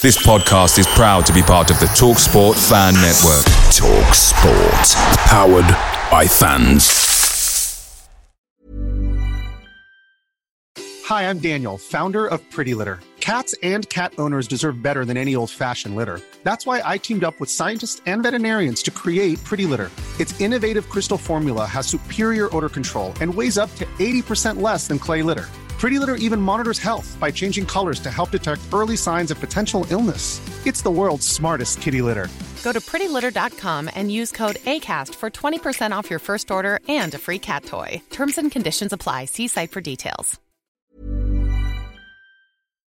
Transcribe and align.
This 0.00 0.16
podcast 0.16 0.78
is 0.78 0.86
proud 0.86 1.26
to 1.26 1.32
be 1.32 1.42
part 1.42 1.72
of 1.72 1.80
the 1.80 1.86
TalkSport 1.86 2.54
Fan 2.68 2.94
Network. 2.94 3.44
TalkSport. 3.74 4.94
Powered 5.26 5.66
by 6.08 6.24
fans. 6.24 8.08
Hi, 11.04 11.28
I'm 11.28 11.40
Daniel, 11.40 11.76
founder 11.76 12.28
of 12.28 12.48
Pretty 12.48 12.74
Litter. 12.74 13.00
Cats 13.18 13.56
and 13.64 13.88
cat 13.88 14.12
owners 14.18 14.46
deserve 14.46 14.80
better 14.80 15.04
than 15.04 15.16
any 15.16 15.34
old 15.34 15.50
fashioned 15.50 15.96
litter. 15.96 16.20
That's 16.44 16.64
why 16.64 16.80
I 16.84 16.96
teamed 16.98 17.24
up 17.24 17.40
with 17.40 17.50
scientists 17.50 18.00
and 18.06 18.22
veterinarians 18.22 18.84
to 18.84 18.92
create 18.92 19.42
Pretty 19.42 19.66
Litter. 19.66 19.90
Its 20.20 20.40
innovative 20.40 20.88
crystal 20.88 21.18
formula 21.18 21.66
has 21.66 21.88
superior 21.88 22.54
odor 22.56 22.68
control 22.68 23.14
and 23.20 23.34
weighs 23.34 23.58
up 23.58 23.74
to 23.74 23.84
80% 23.98 24.62
less 24.62 24.86
than 24.86 25.00
clay 25.00 25.22
litter. 25.22 25.48
Pretty 25.78 26.00
Litter 26.00 26.16
even 26.16 26.40
monitors 26.40 26.80
health 26.80 27.16
by 27.20 27.30
changing 27.30 27.64
colors 27.64 28.00
to 28.00 28.10
help 28.10 28.32
detect 28.32 28.60
early 28.72 28.96
signs 28.96 29.30
of 29.30 29.38
potential 29.38 29.86
illness. 29.90 30.40
It's 30.66 30.82
the 30.82 30.90
world's 30.90 31.26
smartest 31.26 31.80
kitty 31.80 32.02
litter. 32.02 32.26
Go 32.64 32.72
to 32.72 32.80
prettylitter.com 32.80 33.88
and 33.94 34.10
use 34.10 34.32
code 34.32 34.56
ACAST 34.56 35.14
for 35.14 35.30
20% 35.30 35.92
off 35.92 36.10
your 36.10 36.18
first 36.18 36.50
order 36.50 36.80
and 36.88 37.14
a 37.14 37.18
free 37.18 37.38
cat 37.38 37.64
toy. 37.64 38.02
Terms 38.10 38.38
and 38.38 38.50
conditions 38.50 38.92
apply. 38.92 39.26
See 39.26 39.46
site 39.46 39.70
for 39.70 39.80
details. 39.80 40.40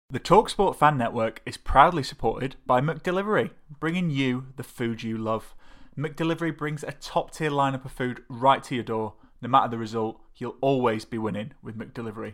The 0.10 0.20
Talksport 0.20 0.76
Fan 0.76 0.98
Network 0.98 1.42
is 1.46 1.58
proudly 1.58 2.04
supported 2.04 2.56
by 2.66 2.82
McDelivery, 2.82 3.52
bringing 3.80 4.10
you 4.10 4.48
the 4.58 4.64
food 4.64 5.04
you 5.04 5.18
love. 5.18 5.54
McDelivery 5.96 6.58
brings 6.58 6.84
a 6.84 6.94
top 6.94 7.32
tier 7.32 7.52
lineup 7.52 7.86
of 7.86 7.92
food 7.92 8.24
right 8.28 8.64
to 8.64 8.74
your 8.76 8.84
door. 8.84 9.14
No 9.40 9.50
matter 9.50 9.70
the 9.70 9.78
result, 9.78 10.20
you'll 10.36 10.58
always 10.62 11.06
be 11.06 11.20
winning 11.20 11.52
with 11.62 11.78
McDelivery. 11.78 12.34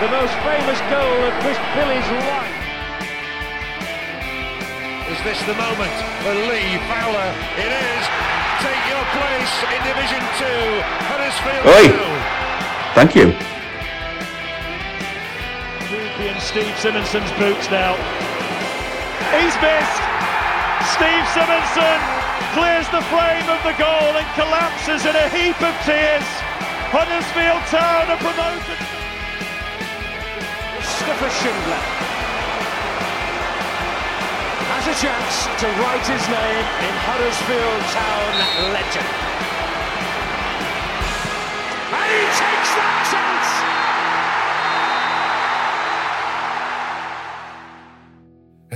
The 0.00 0.08
most 0.08 0.32
famous 0.48 0.80
goal 0.88 1.18
of 1.28 1.34
Chris 1.44 1.60
Billy's 1.76 2.08
life. 2.24 2.56
Is 5.12 5.20
this 5.28 5.36
the 5.44 5.52
moment 5.52 5.92
for 6.24 6.32
Lee 6.48 6.80
Fowler? 6.88 7.28
It 7.60 7.68
is. 7.68 8.04
Take 8.64 8.80
your 8.88 9.04
place 9.12 9.54
in 9.68 9.80
Division 9.84 10.24
2, 10.40 11.04
Huddersfield 11.04 11.64
Oi. 11.68 11.84
Town. 11.92 12.16
Thank 12.96 13.12
you. 13.12 13.36
Ruby 15.92 16.32
and 16.32 16.40
Steve 16.40 16.72
Simonsen's 16.80 17.28
boots 17.36 17.68
now. 17.68 17.92
He's 19.36 19.52
missed. 19.60 20.00
Steve 20.96 21.28
Simonsen 21.36 22.00
clears 22.56 22.88
the 22.88 23.04
frame 23.12 23.48
of 23.52 23.60
the 23.68 23.76
goal 23.76 24.16
and 24.16 24.24
collapses 24.32 25.04
in 25.04 25.12
a 25.12 25.28
heap 25.28 25.60
of 25.60 25.76
tears. 25.84 26.24
Huddersfield 26.88 27.60
Town 27.68 28.08
are 28.08 28.16
promoted. 28.16 28.99
Mustafa 31.10 31.42
Schindler 31.42 31.82
has 34.70 34.86
a 34.86 34.94
chance 35.02 35.50
to 35.58 35.66
write 35.82 36.06
his 36.06 36.22
name 36.28 36.64
in 36.86 36.94
Huddersfield 37.02 37.82
Town 37.90 38.30
legend. 38.70 39.10
And 41.98 42.10
he 42.14 42.22
takes 42.38 42.70
that 42.78 43.02
chance. 43.10 43.50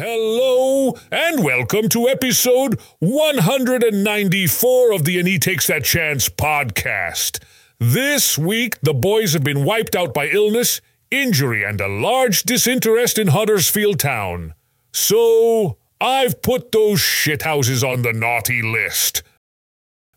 Hello 0.04 0.98
and 1.12 1.44
welcome 1.44 1.88
to 1.90 2.08
episode 2.08 2.80
194 2.98 4.92
of 4.92 5.04
the 5.04 5.20
And 5.20 5.28
He 5.28 5.38
Takes 5.38 5.68
That 5.68 5.84
Chance 5.84 6.30
podcast. 6.30 7.38
This 7.78 8.36
week, 8.36 8.80
the 8.80 8.92
boys 8.92 9.34
have 9.34 9.44
been 9.44 9.64
wiped 9.64 9.94
out 9.94 10.12
by 10.12 10.26
illness, 10.26 10.80
injury, 11.22 11.64
and 11.64 11.80
a 11.80 11.88
large 11.88 12.42
disinterest 12.42 13.18
in 13.18 13.28
Huddersfield 13.28 13.98
Town. 13.98 14.54
So, 14.92 15.78
I've 16.00 16.42
put 16.42 16.72
those 16.72 17.00
shithouses 17.00 17.82
on 17.82 18.02
the 18.02 18.12
naughty 18.12 18.62
list. 18.62 19.22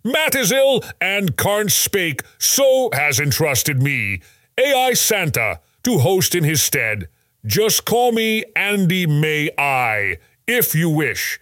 Matt 0.03 0.36
is 0.36 0.52
ill, 0.52 0.84
and 1.02 1.36
Karn 1.36 1.69
Spake 1.69 2.24
so 2.38 2.90
has 2.94 3.19
entrusted 3.19 3.81
me, 3.81 4.22
AI 4.57 4.94
Santa, 4.94 5.59
to 5.84 6.00
host 6.00 6.36
in 6.36 6.44
his 6.44 6.62
stead. 6.62 7.09
Just 7.46 7.86
call 7.86 8.12
me 8.12 8.44
Andy 8.56 9.06
May 9.06 9.50
I, 9.57 10.18
if 10.47 10.74
you 10.75 10.90
wish. 10.90 11.40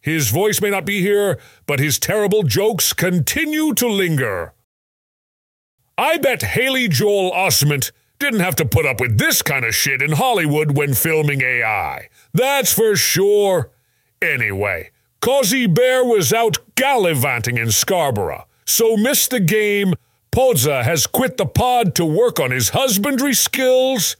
His 0.00 0.30
voice 0.30 0.60
may 0.60 0.70
not 0.70 0.86
be 0.86 1.00
here, 1.00 1.38
but 1.66 1.78
his 1.78 1.98
terrible 1.98 2.42
jokes 2.42 2.92
continue 2.92 3.74
to 3.74 3.86
linger. 3.86 4.54
I 5.98 6.16
bet 6.16 6.42
Haley 6.42 6.88
Joel 6.88 7.30
Osment 7.32 7.92
didn't 8.20 8.40
have 8.40 8.56
to 8.56 8.64
put 8.64 8.86
up 8.86 9.00
with 9.00 9.18
this 9.18 9.42
kind 9.42 9.64
of 9.64 9.74
shit 9.74 10.02
in 10.02 10.12
Hollywood 10.12 10.76
when 10.76 10.94
filming 10.94 11.42
AI. 11.42 12.08
That's 12.32 12.72
for 12.72 12.94
sure. 12.94 13.70
Anyway, 14.22 14.90
Cosy 15.20 15.66
Bear 15.66 16.04
was 16.04 16.32
out 16.32 16.58
gallivanting 16.76 17.56
in 17.56 17.70
Scarborough, 17.72 18.46
so 18.66 18.96
missed 18.96 19.30
the 19.30 19.40
game. 19.40 19.94
Pozza 20.30 20.84
has 20.84 21.06
quit 21.06 21.38
the 21.38 21.46
pod 21.46 21.94
to 21.96 22.04
work 22.04 22.38
on 22.38 22.52
his 22.52 22.68
husbandry 22.68 23.34
skills, 23.34 24.16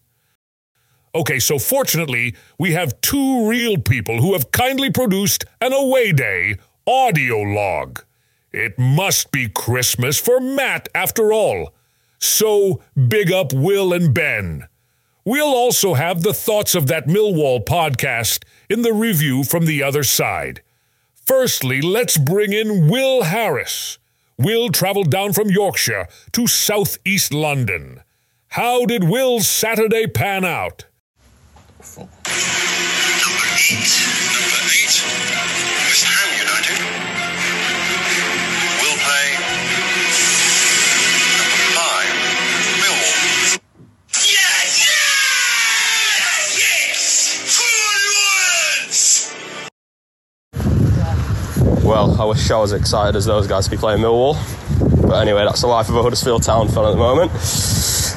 Okay, 1.16 1.40
so 1.40 1.58
fortunately, 1.60 2.36
we 2.60 2.74
have 2.74 3.00
two 3.00 3.48
real 3.48 3.78
people 3.78 4.20
who 4.22 4.34
have 4.34 4.52
kindly 4.52 4.90
produced 4.90 5.46
an 5.62 5.72
away 5.72 6.12
day 6.12 6.58
audio 6.92 7.38
log. 7.38 8.04
It 8.52 8.78
must 8.78 9.32
be 9.32 9.48
Christmas 9.48 10.20
for 10.20 10.42
Matt 10.42 10.90
after 10.94 11.32
all. 11.32 11.74
So 12.20 12.82
big 13.08 13.32
up 13.32 13.54
Will 13.54 13.94
and 13.94 14.14
Ben. 14.14 14.68
We'll 15.24 15.56
also 15.56 15.94
have 15.94 16.22
the 16.22 16.34
thoughts 16.34 16.76
of 16.76 16.88
that 16.88 17.08
Millwall 17.08 17.64
podcast 17.64 18.44
in 18.70 18.82
the 18.82 18.92
review 18.92 19.46
from 19.46 19.66
the 19.68 19.82
other 19.82 20.04
side. 20.04 20.62
Firstly, 21.14 21.82
let's 21.82 22.18
bring 22.18 22.52
in 22.52 22.90
Will 22.90 23.24
Harris. 23.24 23.98
Will 24.38 24.70
traveled 24.70 25.10
down 25.10 25.32
from 25.32 25.50
Yorkshire 25.50 26.10
to 26.34 26.46
southeast 26.46 27.34
London. 27.34 28.02
How 28.50 28.86
did 28.86 29.06
Will's 29.06 29.48
Saturday 29.48 30.08
pan 30.08 30.44
out? 30.44 30.88
Number 31.96 32.10
eight. 32.28 33.88
Number 34.36 34.68
eight. 34.74 35.01
Well, 51.92 52.22
I 52.22 52.24
wish 52.24 52.50
I 52.50 52.58
was 52.58 52.72
excited 52.72 53.18
as 53.18 53.26
those 53.26 53.48
guys 53.48 53.66
to 53.66 53.70
be 53.70 53.76
playing 53.76 54.00
Millwall. 54.00 54.38
But 55.02 55.22
anyway, 55.22 55.44
that's 55.44 55.60
the 55.60 55.68
life 55.68 55.90
of 55.90 55.98
a 55.98 56.02
Huddersfield 56.02 56.42
Town 56.42 56.70
fan 56.70 56.86
at 56.86 56.92
the 56.92 56.96
moment. 56.96 57.32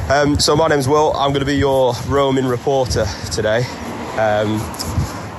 Um, 0.09 0.39
so 0.39 0.55
my 0.55 0.69
name's 0.69 0.87
Will. 0.87 1.13
I'm 1.15 1.31
going 1.31 1.41
to 1.41 1.45
be 1.45 1.57
your 1.57 1.93
roaming 2.07 2.47
reporter 2.47 3.05
today. 3.33 3.65
Um, 4.13 4.61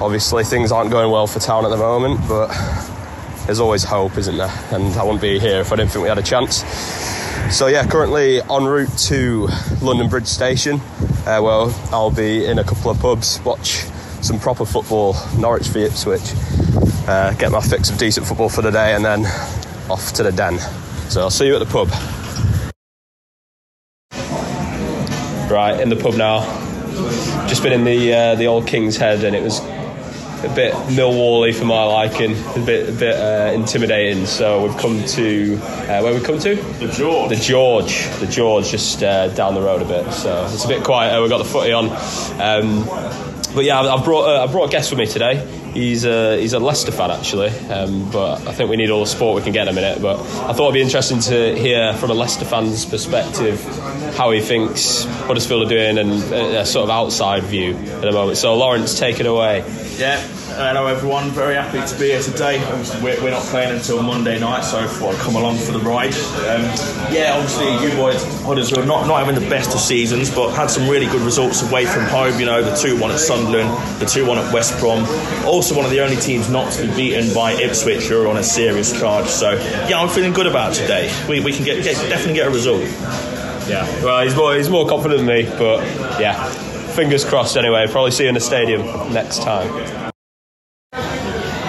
obviously, 0.02 0.44
things 0.44 0.74
aren't 0.74 0.92
going 0.92 1.10
well 1.12 1.28
for 1.28 1.40
Town 1.40 1.64
at 1.64 1.70
the 1.70 1.78
moment, 1.78 2.28
but 2.28 2.50
there's 3.46 3.62
always 3.62 3.86
hope, 3.86 4.18
isn't 4.18 4.36
there? 4.36 4.52
And 4.72 4.94
I 4.96 5.04
wouldn't 5.04 5.22
be 5.22 5.40
here 5.40 5.62
if 5.62 5.72
I 5.72 5.78
didn't 5.78 5.92
think 5.92 6.04
we 6.04 6.10
had 6.10 6.18
a 6.18 6.22
chance. 6.22 6.58
So 7.56 7.68
yeah, 7.68 7.88
currently 7.88 8.42
en 8.42 8.66
route 8.66 8.98
to 9.06 9.48
London 9.82 10.10
Bridge 10.10 10.28
Station, 10.28 10.82
uh, 11.26 11.40
where 11.40 11.74
I'll 11.94 12.12
be 12.12 12.46
in 12.46 12.60
a 12.60 12.66
couple 12.66 12.92
of 12.92 13.00
pubs, 13.00 13.40
watch 13.46 13.86
some 14.22 14.42
proper 14.42 14.66
football, 14.66 15.16
Norwich 15.38 15.68
v 15.68 15.86
Ipswich, 15.86 16.34
uh, 17.08 17.34
get 17.34 17.52
my 17.52 17.62
fix 17.62 17.90
of 17.90 17.98
decent 17.98 18.26
football 18.28 18.50
for 18.50 18.62
the 18.62 18.72
day, 18.72 18.96
and 18.96 19.04
then 19.06 19.26
off 19.90 20.14
to 20.14 20.24
the 20.24 20.32
den. 20.32 20.60
So 21.10 21.22
I'll 21.22 21.30
see 21.30 21.48
you 21.48 21.56
at 21.56 21.60
the 21.60 21.66
pub. 21.66 21.90
Right, 25.50 25.80
in 25.80 25.90
the 25.90 25.96
pub 25.96 26.16
now. 26.16 26.42
Just 27.48 27.62
been 27.62 27.74
in 27.74 27.84
the 27.84 28.14
uh, 28.14 28.36
the 28.36 28.48
old 28.48 28.66
King's 28.68 28.98
Head, 28.98 29.24
and 29.24 29.36
it 29.36 29.44
was 29.44 29.60
a 30.44 30.52
bit 30.56 30.74
Millwally 30.90 31.54
for 31.54 31.66
my 31.66 31.84
liking, 31.84 32.32
a 32.32 32.66
bit 32.66 32.90
a 32.90 32.92
bit 32.92 33.16
uh, 33.16 33.52
intimidating. 33.54 34.26
So 34.26 34.66
we've 34.66 34.78
come 34.78 35.04
to 35.06 35.56
uh, 35.56 36.02
where 36.02 36.14
we 36.14 36.22
come 36.22 36.40
to 36.40 36.56
The 36.56 36.88
George. 36.88 37.30
the 37.30 37.36
George, 37.36 38.10
the 38.20 38.28
George, 38.28 38.70
just 38.70 39.04
uh, 39.04 39.28
down 39.30 39.54
the 39.54 39.62
road 39.62 39.82
a 39.82 39.86
bit. 39.86 40.12
So 40.12 40.46
it's 40.52 40.66
a 40.66 40.68
bit 40.68 40.84
quieter. 40.84 41.22
We've 41.22 41.30
got 41.30 41.38
the 41.38 41.46
footy 41.46 41.72
on. 41.72 41.86
Um, 42.42 42.86
but 43.54 43.64
yeah, 43.66 43.80
I've 43.80 44.00
I've 44.00 44.04
brought 44.04 44.28
uh, 44.28 44.44
I 44.44 44.52
brought 44.52 44.70
a 44.70 44.72
guest 44.72 44.90
with 44.90 44.98
me 45.00 45.06
today. 45.06 45.65
He's 45.76 46.06
a 46.06 46.40
he's 46.40 46.54
a 46.54 46.60
Leicester 46.60 46.94
fan 46.94 47.12
actually, 47.12 47.50
um, 47.70 48.10
but 48.10 48.48
I 48.48 48.54
think 48.54 48.70
we 48.70 48.78
need 48.78 48.90
all 48.90 49.02
the 49.02 49.06
support 49.06 49.36
we 49.36 49.42
can 49.42 49.52
get 49.52 49.68
in 49.68 49.76
minute. 49.76 50.02
But 50.02 50.20
I 50.20 50.54
thought 50.54 50.70
it'd 50.70 50.74
be 50.74 50.82
interesting 50.82 51.20
to 51.20 51.54
hear 51.54 51.94
from 51.96 52.12
a 52.12 52.14
Leicester 52.14 52.46
fan's 52.46 52.86
perspective 52.86 53.62
how 54.16 54.32
he 54.32 54.40
thinks 54.40 55.04
Huddersfield 55.04 55.66
are 55.66 55.70
doing 55.70 55.98
and 55.98 56.12
a, 56.32 56.62
a 56.62 56.66
sort 56.66 56.86
of 56.86 56.90
outside 56.90 57.44
view 57.44 57.76
at 57.76 58.02
the 58.02 58.12
moment. 58.14 58.38
So 58.38 58.56
Lawrence, 58.56 58.98
take 58.98 59.20
it 59.20 59.26
away. 59.26 59.66
Yeah, 59.98 60.26
hello 60.56 60.88
everyone. 60.88 61.30
Very 61.32 61.56
happy 61.56 61.86
to 61.86 62.00
be 62.00 62.08
here 62.08 62.22
today. 62.22 62.60
We're, 63.04 63.22
we're 63.22 63.32
not 63.32 63.44
playing 63.44 63.76
until 63.76 64.02
Monday 64.02 64.40
night, 64.40 64.62
so 64.62 64.88
thought 64.88 65.16
I'd 65.16 65.20
come 65.20 65.36
along 65.36 65.58
for 65.58 65.74
the 65.74 65.80
ride. 65.80 66.14
Um, 66.14 66.64
yeah, 67.12 67.34
obviously, 67.36 67.74
you 67.86 67.94
boys, 67.98 68.24
Huddersfield, 68.44 68.88
not, 68.88 69.06
not 69.06 69.26
having 69.26 69.36
the 69.42 69.50
best 69.50 69.74
of 69.74 69.82
seasons, 69.82 70.34
but 70.34 70.52
had 70.52 70.68
some 70.68 70.88
really 70.88 71.08
good 71.08 71.22
results 71.22 71.62
away 71.70 71.86
from 71.86 72.06
home. 72.06 72.40
You 72.40 72.46
know, 72.46 72.64
the 72.64 72.74
2 72.74 73.00
1 73.00 73.12
at 73.12 73.20
Sunderland, 73.20 73.70
the 74.00 74.06
2 74.06 74.26
1 74.26 74.38
at 74.38 74.54
West 74.54 74.80
Brom. 74.80 75.04
Also, 75.46 75.76
one 75.76 75.84
of 75.84 75.92
the 75.92 76.00
only 76.00 76.16
teams 76.16 76.50
not 76.50 76.72
to 76.74 76.88
be 76.88 76.96
beaten 76.96 77.34
by 77.34 77.52
Ipswich, 77.54 78.06
who 78.06 78.24
are 78.24 78.28
on 78.28 78.38
a 78.38 78.44
serious 78.44 78.98
charge. 78.98 79.28
So, 79.28 79.52
yeah, 79.90 80.00
I'm 80.00 80.10
feeling 80.10 80.32
good 80.32 80.48
about 80.48 80.74
today. 80.74 81.14
We, 81.28 81.42
we 81.42 81.52
can 81.52 81.66
get, 81.66 81.84
get 81.84 81.96
definitely 82.08 82.36
get 82.36 82.48
a 82.48 82.52
result. 82.52 82.82
Yeah, 83.68 83.86
well, 84.04 84.24
he's 84.24 84.36
more 84.36 84.56
he's 84.56 84.70
more 84.70 84.88
confident 84.88 85.26
than 85.26 85.28
me, 85.28 85.44
but 85.58 85.84
yeah, 86.20 86.48
fingers 86.94 87.26
crossed. 87.26 87.58
Anyway, 87.58 87.86
probably 87.90 88.12
see 88.12 88.24
you 88.24 88.30
in 88.30 88.36
the 88.36 88.42
stadium 88.42 88.84
next 89.12 89.42
time. 89.42 90.05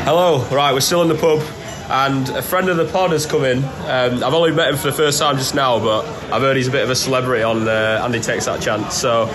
Hello, 0.06 0.38
right, 0.55 0.73
we're 0.73 0.79
still 0.79 1.03
in 1.03 1.08
the 1.08 1.17
pub, 1.17 1.43
and 1.91 2.29
a 2.29 2.41
friend 2.41 2.69
of 2.69 2.76
the 2.76 2.85
pod 2.85 3.11
has 3.11 3.26
come 3.26 3.44
in. 3.44 3.58
Um, 3.64 4.23
I've 4.23 4.35
only 4.35 4.53
met 4.53 4.69
him 4.69 4.76
for 4.76 4.87
the 4.87 4.93
first 4.93 5.19
time 5.19 5.37
just 5.37 5.53
now, 5.53 5.81
but 5.81 6.06
I've 6.32 6.43
heard 6.43 6.56
he's 6.56 6.69
a 6.69 6.70
bit 6.70 6.85
of 6.85 6.91
a 6.91 6.94
celebrity 6.94 7.43
on 7.43 7.67
uh, 7.67 8.03
And 8.05 8.14
He 8.14 8.20
Takes 8.20 8.44
That 8.44 8.62
Chance. 8.62 8.94
So, 8.94 9.29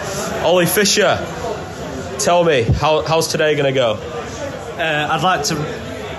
Ollie 0.45 0.65
Fisher, 0.65 1.17
tell 2.19 2.45
me, 2.45 2.61
how, 2.61 3.01
how's 3.01 3.27
today 3.27 3.55
going 3.55 3.65
to 3.65 3.77
go? 3.77 3.95
Uh, 4.77 5.09
I'd 5.11 5.21
like 5.21 5.43
to 5.47 5.55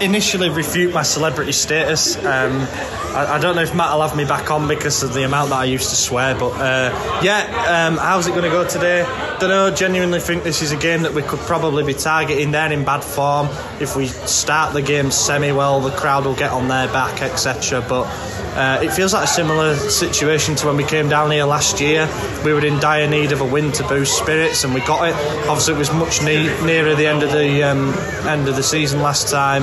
initially 0.02 0.50
refute 0.50 0.92
my 0.92 1.02
celebrity 1.02 1.52
status. 1.52 2.16
Um, 2.16 2.66
I, 3.14 3.34
I 3.34 3.38
don't 3.38 3.56
know 3.56 3.62
if 3.62 3.74
Matt 3.74 3.92
will 3.92 4.02
have 4.02 4.16
me 4.16 4.24
back 4.24 4.50
on 4.50 4.68
because 4.68 5.02
of 5.02 5.14
the 5.14 5.24
amount 5.24 5.50
that 5.50 5.60
I 5.60 5.64
used 5.64 5.90
to 5.90 5.96
swear, 5.96 6.34
but 6.34 6.52
uh, 6.52 7.20
yeah, 7.22 7.86
um, 7.86 7.96
how's 7.96 8.26
it 8.26 8.30
going 8.30 8.44
to 8.44 8.50
go 8.50 8.66
today? 8.66 9.04
Don't 9.38 9.48
know. 9.48 9.70
Genuinely 9.74 10.20
think 10.20 10.44
this 10.44 10.62
is 10.62 10.72
a 10.72 10.76
game 10.76 11.02
that 11.02 11.14
we 11.14 11.22
could 11.22 11.40
probably 11.40 11.84
be 11.84 11.94
targeting. 11.94 12.50
They're 12.50 12.72
in 12.72 12.84
bad 12.84 13.02
form. 13.02 13.48
If 13.80 13.96
we 13.96 14.06
start 14.06 14.72
the 14.72 14.82
game 14.82 15.10
semi 15.10 15.52
well, 15.52 15.80
the 15.80 15.90
crowd 15.90 16.24
will 16.24 16.34
get 16.34 16.50
on 16.50 16.68
their 16.68 16.88
back, 16.88 17.22
etc. 17.22 17.84
But 17.88 18.04
uh, 18.54 18.80
it 18.82 18.90
feels 18.92 19.14
like 19.14 19.24
a 19.24 19.28
similar 19.28 19.74
situation 19.76 20.54
to 20.56 20.66
when 20.66 20.76
we 20.76 20.84
came 20.84 21.08
down 21.08 21.30
here 21.30 21.44
last 21.44 21.80
year. 21.80 22.08
We 22.44 22.52
were 22.52 22.64
in 22.64 22.78
dire 22.80 23.08
need 23.08 23.32
of 23.32 23.40
a 23.40 23.44
win 23.46 23.72
to 23.72 23.82
boost 23.88 24.18
spirits, 24.18 24.64
and 24.64 24.74
we 24.74 24.80
got 24.80 25.08
it. 25.08 25.14
Obviously, 25.48 25.74
it 25.74 25.78
was 25.78 25.92
much 25.92 26.22
ne- 26.22 26.64
nearer 26.64 26.94
the 26.94 27.06
end 27.06 27.22
of 27.22 27.32
the 27.32 27.62
um, 27.62 27.94
end 28.28 28.48
of 28.48 28.56
the 28.56 28.62
season 28.62 29.00
last 29.00 29.28
time, 29.30 29.62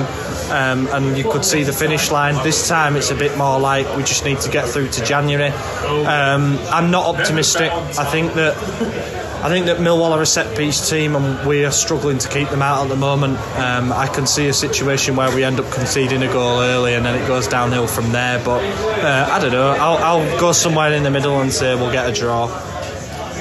um, 0.50 0.88
and 0.92 1.16
you 1.16 1.24
could 1.30 1.44
see 1.44 1.62
the 1.62 1.72
finish 1.72 2.10
line. 2.10 2.34
This 2.42 2.68
time, 2.68 2.96
it's 2.96 3.10
a 3.10 3.14
bit 3.14 3.36
more 3.38 3.60
like 3.60 3.86
we 3.96 4.02
just 4.02 4.24
need 4.24 4.40
to 4.40 4.50
get 4.50 4.68
through 4.68 4.88
to 4.88 5.04
January. 5.04 5.50
Um, 5.50 6.58
I'm 6.70 6.90
not 6.90 7.06
optimistic. 7.06 7.70
I 7.72 8.04
think 8.10 8.34
that. 8.34 9.19
I 9.42 9.48
think 9.48 9.64
that 9.66 9.78
Millwall 9.78 10.10
are 10.10 10.20
a 10.20 10.26
set 10.26 10.54
piece 10.54 10.90
team 10.90 11.16
and 11.16 11.48
we 11.48 11.64
are 11.64 11.70
struggling 11.70 12.18
to 12.18 12.28
keep 12.28 12.50
them 12.50 12.60
out 12.60 12.82
at 12.82 12.88
the 12.90 12.96
moment. 12.96 13.38
Um, 13.56 13.90
I 13.90 14.06
can 14.06 14.26
see 14.26 14.48
a 14.48 14.52
situation 14.52 15.16
where 15.16 15.34
we 15.34 15.44
end 15.44 15.58
up 15.58 15.72
conceding 15.72 16.22
a 16.22 16.26
goal 16.26 16.60
early 16.60 16.92
and 16.92 17.06
then 17.06 17.14
it 17.20 17.26
goes 17.26 17.48
downhill 17.48 17.86
from 17.86 18.12
there. 18.12 18.38
But 18.44 18.62
uh, 19.02 19.28
I 19.30 19.38
don't 19.38 19.52
know. 19.52 19.70
I'll, 19.70 19.96
I'll 19.96 20.38
go 20.38 20.52
somewhere 20.52 20.92
in 20.92 21.04
the 21.04 21.10
middle 21.10 21.40
and 21.40 21.50
say 21.50 21.74
we'll 21.74 21.90
get 21.90 22.06
a 22.06 22.12
draw. 22.12 22.48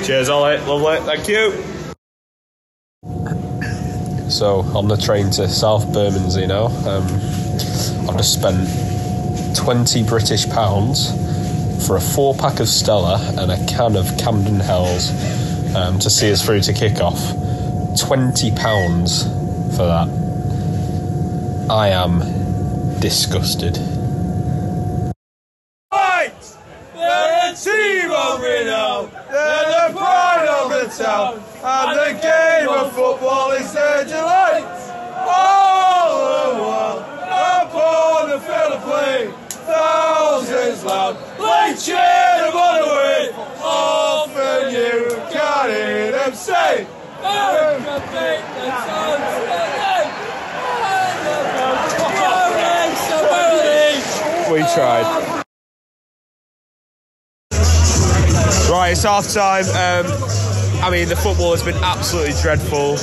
Cheers, 0.06 0.30
Ollie. 0.30 0.57
Lovely. 0.60 1.06
Thank 1.06 1.28
you. 1.28 1.51
So, 4.31 4.62
on 4.74 4.88
the 4.88 4.95
train 4.95 5.30
to 5.31 5.50
South 5.50 5.92
Bermondsey 5.92 6.48
now, 6.48 6.68
um, 6.68 7.04
I've 8.07 8.16
just 8.16 8.36
spent 8.36 8.69
20 9.57 10.04
British 10.06 10.48
pounds 10.48 11.12
for 11.86 11.98
a 11.98 12.02
four 12.02 12.36
pack 12.36 12.62
of 12.62 12.69
Stella 12.69 13.19
and 13.38 13.52
a 13.52 13.66
can 13.66 13.98
of 13.98 14.06
Camden 14.18 14.62
Hells 14.62 15.12
um, 15.75 16.00
to 16.00 16.10
see 16.10 16.31
us 16.31 16.45
through 16.45 16.62
to 16.62 16.74
kick 16.74 17.00
off. 17.01 17.19
20 18.00 18.51
pounds 18.51 19.24
for 19.75 19.86
that. 19.86 20.07
I 21.69 21.89
am 21.89 22.19
disgusted. 23.00 23.77
Right! 25.92 26.33
They're 26.94 27.51
the 27.51 27.57
team 27.57 28.12
of 28.12 28.42
renown, 28.42 29.12
they're 29.30 29.89
the 29.89 29.98
pride 29.98 30.48
of 30.48 30.69
the 30.71 31.04
town, 31.04 31.44
and 31.63 32.00
the 32.00 32.19
game 32.21 32.69
of 32.69 32.94
football 32.94 33.51
is 33.51 33.71
their 33.74 34.04
delight. 34.06 34.66
All 35.27 36.54
the 36.54 36.63
while, 36.63 37.00
upon 37.68 38.30
the 38.30 38.39
field 38.39 38.74
of 38.74 38.81
play, 38.83 39.31
thousands 39.50 40.83
loud, 40.83 41.16
they 41.38 41.75
cheer 41.80 41.95
them 41.95 42.56
on 42.56 42.81
the 42.81 42.88
way. 42.95 43.30
Often 43.62 44.74
you 44.74 45.19
can 45.67 45.75
hear 45.75 46.11
them 46.11 46.33
say, 46.33 46.88
We 54.51 54.59
tried. 54.73 55.44
Right, 58.69 58.91
it's 58.91 59.03
half 59.03 59.27
time. 59.31 59.65
Um, 59.65 60.11
I 60.81 60.89
mean, 60.89 61.09
the 61.09 61.15
football 61.15 61.51
has 61.51 61.61
been 61.61 61.75
absolutely 61.83 62.33
dreadful. 62.42 62.97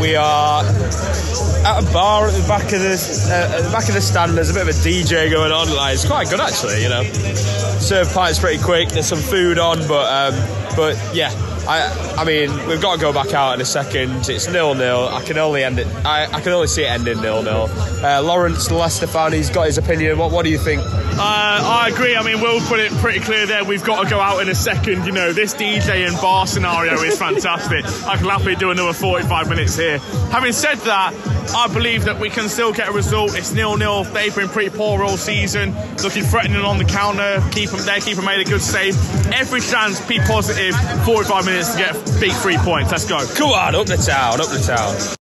We 0.00 0.16
are 0.16 0.64
at 0.64 1.82
a 1.82 1.92
bar 1.92 2.28
at 2.28 2.32
the 2.32 2.44
back 2.46 2.64
of 2.64 2.80
the 2.80 3.28
uh, 3.28 3.56
at 3.56 3.62
the 3.64 3.70
back 3.70 3.88
of 3.88 3.94
the 3.94 4.00
stand. 4.00 4.32
There's 4.32 4.50
a 4.50 4.54
bit 4.54 4.62
of 4.62 4.68
a 4.68 4.78
DJ 4.78 5.30
going 5.30 5.52
on. 5.52 5.68
Like, 5.74 5.94
it's 5.94 6.06
quite 6.06 6.30
good 6.30 6.40
actually. 6.40 6.82
You 6.82 6.88
know, 6.88 7.02
serve 7.02 8.12
pints 8.12 8.38
pretty 8.38 8.62
quick. 8.62 8.90
There's 8.90 9.06
some 9.06 9.18
food 9.18 9.58
on, 9.58 9.86
but 9.88 10.32
um, 10.34 10.76
but 10.76 10.96
yeah. 11.14 11.47
I, 11.68 12.14
I 12.16 12.24
mean, 12.24 12.50
we've 12.66 12.80
got 12.80 12.94
to 12.94 13.00
go 13.00 13.12
back 13.12 13.34
out 13.34 13.54
in 13.54 13.60
a 13.60 13.64
second. 13.64 14.28
It's 14.30 14.48
nil 14.48 14.74
nil. 14.74 15.08
I 15.08 15.22
can 15.22 15.36
only 15.36 15.62
end 15.62 15.78
it. 15.78 15.86
I, 16.04 16.24
I 16.24 16.40
can 16.40 16.52
only 16.52 16.66
see 16.66 16.84
it 16.84 16.90
ending 16.90 17.20
nil 17.20 17.42
nil. 17.42 17.68
Uh, 18.02 18.22
Lawrence, 18.22 18.68
the 18.68 18.74
Leicester 18.74 19.06
fan, 19.06 19.34
he's 19.34 19.50
got 19.50 19.66
his 19.66 19.76
opinion. 19.76 20.16
What 20.16 20.32
what 20.32 20.44
do 20.44 20.50
you 20.50 20.58
think? 20.58 20.80
Uh, 20.80 21.20
I 21.20 21.90
agree. 21.92 22.16
I 22.16 22.22
mean, 22.22 22.40
Will 22.40 22.60
put 22.60 22.80
it 22.80 22.90
pretty 22.92 23.20
clear 23.20 23.44
there. 23.46 23.64
We've 23.64 23.84
got 23.84 24.04
to 24.04 24.08
go 24.08 24.18
out 24.18 24.40
in 24.40 24.48
a 24.48 24.54
second. 24.54 25.04
You 25.04 25.12
know, 25.12 25.32
this 25.34 25.52
DJ 25.52 26.08
and 26.08 26.16
bar 26.22 26.46
scenario 26.46 26.94
is 27.02 27.18
fantastic. 27.18 27.84
I 28.06 28.16
can 28.16 28.26
happily 28.26 28.56
do 28.56 28.70
another 28.70 28.94
45 28.94 29.50
minutes 29.50 29.76
here. 29.76 29.98
Having 30.30 30.52
said 30.52 30.76
that, 30.78 31.12
I 31.54 31.68
believe 31.72 32.04
that 32.04 32.20
we 32.20 32.30
can 32.30 32.48
still 32.48 32.72
get 32.72 32.88
a 32.88 32.92
result. 32.92 33.36
It's 33.36 33.52
nil-nil. 33.52 34.04
They've 34.04 34.34
been 34.34 34.48
pretty 34.48 34.70
poor 34.76 35.02
all 35.02 35.16
season, 35.16 35.74
looking 36.02 36.22
threatening 36.22 36.62
on 36.62 36.78
the 36.78 36.84
counter. 36.84 37.42
Keep 37.52 37.70
them 37.70 37.84
there. 37.84 38.00
Keeper 38.00 38.22
made 38.22 38.46
a 38.46 38.48
good 38.48 38.60
save. 38.60 38.94
Every 39.32 39.60
chance, 39.60 40.00
be 40.06 40.18
positive. 40.20 40.74
45 41.04 41.46
minutes 41.46 41.72
to 41.72 41.78
get 41.78 41.94
big 42.20 42.32
three 42.32 42.58
points. 42.58 42.90
Let's 42.90 43.08
go. 43.08 43.26
Come 43.34 43.50
on, 43.50 43.74
up 43.74 43.86
the 43.86 43.96
town, 43.96 44.40
up 44.40 44.48
the 44.48 44.58
town. 44.58 45.16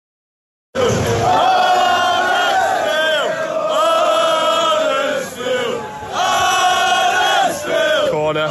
Corner. 8.11 8.47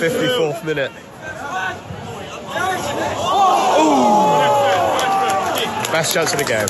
54th 0.00 0.64
minute. 0.64 0.92
Best 5.94 6.12
chance 6.12 6.32
of 6.32 6.40
the 6.40 6.44
game. 6.44 6.66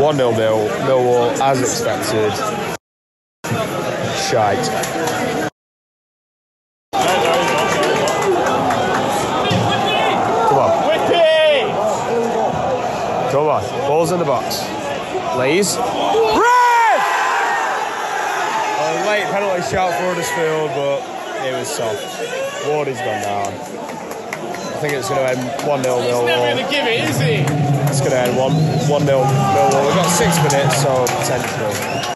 1 0.00 0.16
0 0.16 0.32
Mill, 0.32 0.68
Millwall, 0.86 1.38
as 1.38 1.60
expected. 1.60 2.32
Shite. 4.16 4.64
Come 10.48 10.58
on. 10.60 10.70
Come 13.30 13.48
on. 13.48 13.62
Balls 13.86 14.12
in 14.12 14.18
the 14.18 14.24
box. 14.24 14.62
Lays. 15.36 15.76
Red! 15.76 17.00
A 18.80 19.04
late 19.06 19.26
penalty 19.26 19.60
shout 19.70 19.92
for 19.92 20.06
Huddersfield, 20.14 20.70
but 20.70 21.02
it 21.46 21.52
was 21.52 21.68
soft. 21.68 22.66
Wardy's 22.66 22.96
gone 22.96 23.20
down. 23.20 24.03
I 24.84 24.86
think 24.86 24.98
it's 24.98 25.08
going 25.08 25.20
to 25.24 25.40
end 25.40 25.66
1 25.66 25.82
0 25.82 25.96
He's 25.96 26.10
never 26.26 26.44
going 26.44 26.62
to 26.62 26.70
give 26.70 26.84
it, 26.84 27.08
is 27.08 27.18
he? 27.18 27.36
It's 27.88 28.00
going 28.00 28.10
to 28.10 28.18
end 28.18 28.36
1 28.36 28.52
1 28.52 29.06
0 29.06 29.22
Millwall. 29.22 29.86
We've 29.86 29.94
got 29.94 30.10
six 30.10 30.36
minutes, 30.44 30.82
so 30.82 31.06
potentially. 31.06 32.14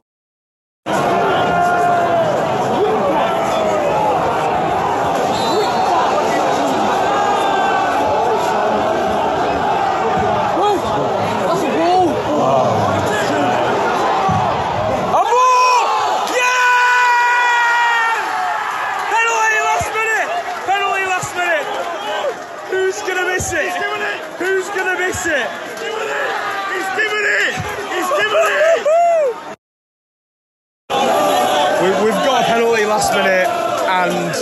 We, 31.79 31.91
we've 32.05 32.23
got 32.27 32.43
a 32.43 32.47
penalty 32.47 32.85
last 32.85 33.13
minute, 33.15 33.47
and 33.47 34.35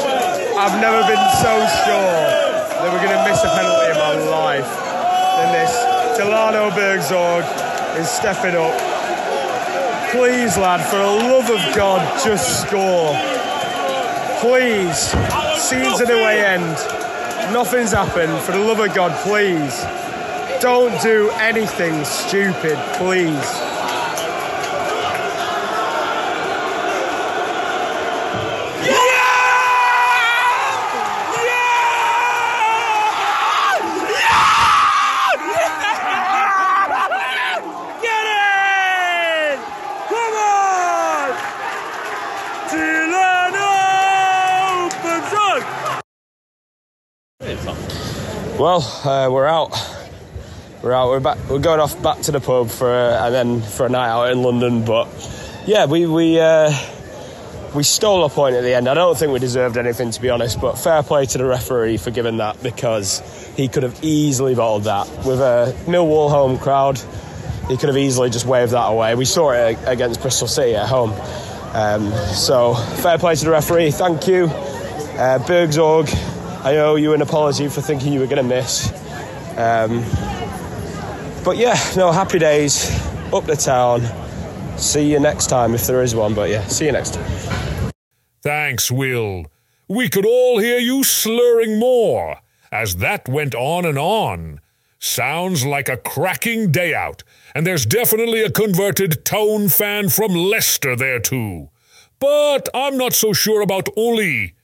I've 0.57 0.81
never 0.81 1.05
been 1.05 1.21
so 1.37 1.53
sure 1.85 2.17
that 2.81 2.89
we're 2.89 3.05
going 3.05 3.13
to 3.13 3.25
miss 3.29 3.45
a 3.45 3.53
penalty 3.53 3.93
in 3.93 3.99
my 4.01 4.17
life 4.31 4.71
than 5.37 5.53
this. 5.53 5.73
Delano 6.17 6.71
Burgzorg 6.71 7.45
is 7.99 8.09
stepping 8.09 8.57
up. 8.57 8.73
Please, 10.13 10.57
lad, 10.57 10.81
for 10.89 10.97
the 10.97 11.29
love 11.29 11.51
of 11.51 11.61
God, 11.77 12.01
just 12.25 12.63
score. 12.63 13.13
Please. 14.41 15.13
Scenes 15.61 16.01
at 16.01 16.09
the 16.09 16.17
way 16.17 16.43
end. 16.43 16.77
Nothing's 17.53 17.93
happened. 17.93 18.39
For 18.45 18.53
the 18.53 18.59
love 18.61 18.81
of 18.81 18.95
God, 18.95 19.13
please. 19.27 19.85
Don't 20.63 20.99
do 21.03 21.31
anything 21.33 22.03
stupid, 22.07 22.79
please. 22.95 23.63
Get 38.03 38.27
it! 38.27 39.59
Come 40.09 40.35
on! 40.35 41.29
Delano 42.71 43.71
Burgzorg! 45.03 45.65
Well, 48.67 48.83
uh, 49.05 49.31
we're 49.31 49.47
out. 49.47 49.71
We're 50.83 50.93
out. 50.93 51.11
We're 51.11 51.21
back. 51.21 51.39
We're 51.49 51.61
going 51.61 51.79
off 51.79 52.03
back 52.03 52.21
to 52.23 52.33
the 52.33 52.41
pub 52.41 52.69
for 52.69 52.93
uh, 52.93 53.25
and 53.25 53.33
then 53.33 53.61
for 53.61 53.87
a 53.87 53.89
night 53.89 54.09
out 54.09 54.33
in 54.33 54.43
London. 54.43 54.85
But 54.85 55.07
yeah, 55.67 55.87
we 55.87 56.05
we 56.05 56.41
uh, 56.41 56.77
we 57.77 57.85
stole 57.85 58.25
a 58.25 58.29
point 58.29 58.57
at 58.57 58.63
the 58.63 58.75
end. 58.75 58.89
I 58.89 58.95
don't 58.95 59.17
think 59.17 59.33
we 59.33 59.39
deserved 59.39 59.77
anything 59.77 60.11
to 60.11 60.21
be 60.21 60.31
honest. 60.31 60.61
But 60.61 60.81
fair 60.81 61.05
play 61.05 61.27
to 61.27 61.39
the 61.39 61.45
referee 61.45 61.99
for 61.99 62.11
giving 62.11 62.39
that 62.39 62.61
because 62.61 63.21
he 63.57 63.69
could 63.69 63.85
have 63.85 64.03
easily 64.03 64.57
bottled 64.57 64.83
that 64.83 65.07
with 65.25 65.41
a 65.41 65.73
Millwall 65.87 66.29
home 66.29 66.59
crowd. 66.59 67.01
He 67.69 67.77
could 67.77 67.89
have 67.89 67.97
easily 67.97 68.31
just 68.31 68.47
waved 68.47 68.73
that 68.73 68.89
away. 68.89 69.15
We 69.15 69.27
saw 69.27 69.53
it 69.53 69.79
against 69.87 70.23
Bristol 70.23 70.49
City 70.49 70.75
at 70.75 70.89
home. 70.89 71.13
Um, 71.73 72.11
so 72.35 72.75
fair 72.75 73.17
play 73.17 73.37
to 73.37 73.45
the 73.45 73.51
referee. 73.53 73.93
Thank 73.93 74.27
you, 74.27 74.47
uh, 74.47 75.39
Burgzorg. 75.47 76.36
I 76.67 76.79
owe 76.79 76.97
you 76.97 77.15
an 77.15 77.23
apology 77.23 77.69
for 77.69 77.81
thinking 77.81 78.13
you 78.13 78.19
were 78.19 78.27
going 78.27 78.43
to 78.43 78.43
miss. 78.43 78.91
Um, 79.57 80.03
but 81.45 81.59
yeah, 81.59 81.79
no, 81.97 82.11
happy 82.11 82.41
days. 82.41 82.91
Up 83.33 83.45
the 83.45 83.55
town. 83.55 84.01
See 84.77 85.09
you 85.09 85.21
next 85.21 85.47
time 85.47 85.75
if 85.75 85.87
there 85.87 86.03
is 86.03 86.17
one. 86.17 86.35
But 86.35 86.51
yeah, 86.51 86.67
see 86.67 86.87
you 86.87 86.91
next 86.91 87.15
time. 87.15 87.93
Thanks, 88.43 88.91
Will. 88.91 89.45
We 89.87 90.09
could 90.09 90.27
all 90.27 90.59
hear 90.59 90.79
you 90.79 91.05
slurring 91.05 91.79
more 91.79 92.39
as 92.73 92.97
that 92.97 93.29
went 93.29 93.55
on 93.55 93.85
and 93.85 93.97
on. 93.97 94.61
Sounds 94.99 95.65
like 95.65 95.89
a 95.89 95.97
cracking 95.97 96.73
day 96.73 96.93
out, 96.93 97.23
and 97.55 97.65
there's 97.65 97.87
definitely 97.87 98.43
a 98.43 98.51
converted 98.51 99.25
tone 99.25 99.69
fan 99.69 100.09
from 100.09 100.35
Leicester 100.35 100.97
there 100.97 101.21
too. 101.21 101.69
But 102.19 102.69
I'm 102.75 102.97
not 102.97 103.13
so 103.13 103.33
sure 103.33 103.61
about 103.61 103.89
Uli. 103.97 104.56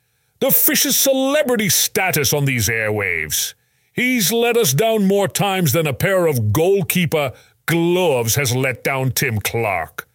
The 0.43 0.51
fish's 0.51 0.97
celebrity 0.97 1.69
status 1.69 2.33
on 2.33 2.47
these 2.47 2.69
airwaves. 2.69 3.55
He's 3.93 4.33
let 4.33 4.57
us 4.57 4.73
down 4.73 5.07
more 5.07 5.29
times 5.29 5.73
than 5.73 5.87
a 5.87 5.93
pair 5.93 6.27
of 6.27 6.53
goalkeeper 6.53 7.33
gloves 7.67 8.35
has 8.35 8.53
let 8.53 8.83
down 8.83 9.13
Tim 9.13 9.39
Clark. 9.39 10.09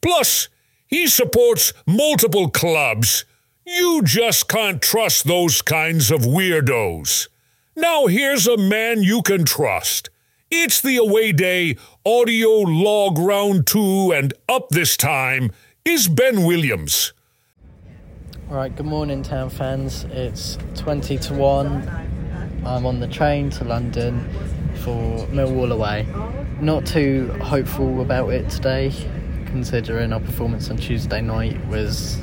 Plus, 0.00 0.48
he 0.86 1.06
supports 1.06 1.74
multiple 1.86 2.48
clubs. 2.48 3.26
You 3.66 4.00
just 4.02 4.48
can't 4.48 4.80
trust 4.80 5.26
those 5.26 5.60
kinds 5.60 6.10
of 6.10 6.22
weirdos. 6.22 7.28
Now 7.76 8.06
here's 8.06 8.46
a 8.46 8.56
man 8.56 9.02
you 9.02 9.20
can 9.20 9.44
trust. 9.44 10.08
It's 10.50 10.80
the 10.80 10.96
away 10.96 11.32
day 11.32 11.76
audio 12.06 12.60
log 12.60 13.18
round 13.18 13.66
two, 13.66 14.10
and 14.10 14.32
up 14.48 14.70
this 14.70 14.96
time 14.96 15.50
is 15.84 16.08
Ben 16.08 16.44
Williams. 16.44 17.12
Right, 18.48 18.74
good 18.74 18.86
morning, 18.86 19.24
town 19.24 19.50
fans. 19.50 20.04
It's 20.04 20.56
20 20.76 21.18
to 21.18 21.34
1. 21.34 22.62
I'm 22.64 22.86
on 22.86 23.00
the 23.00 23.08
train 23.08 23.50
to 23.50 23.64
London 23.64 24.20
for 24.84 25.26
Millwall 25.32 25.72
away. 25.72 26.06
Not 26.60 26.86
too 26.86 27.32
hopeful 27.42 28.00
about 28.00 28.28
it 28.28 28.48
today, 28.48 28.92
considering 29.46 30.12
our 30.12 30.20
performance 30.20 30.70
on 30.70 30.76
Tuesday 30.76 31.20
night 31.20 31.66
was 31.66 32.18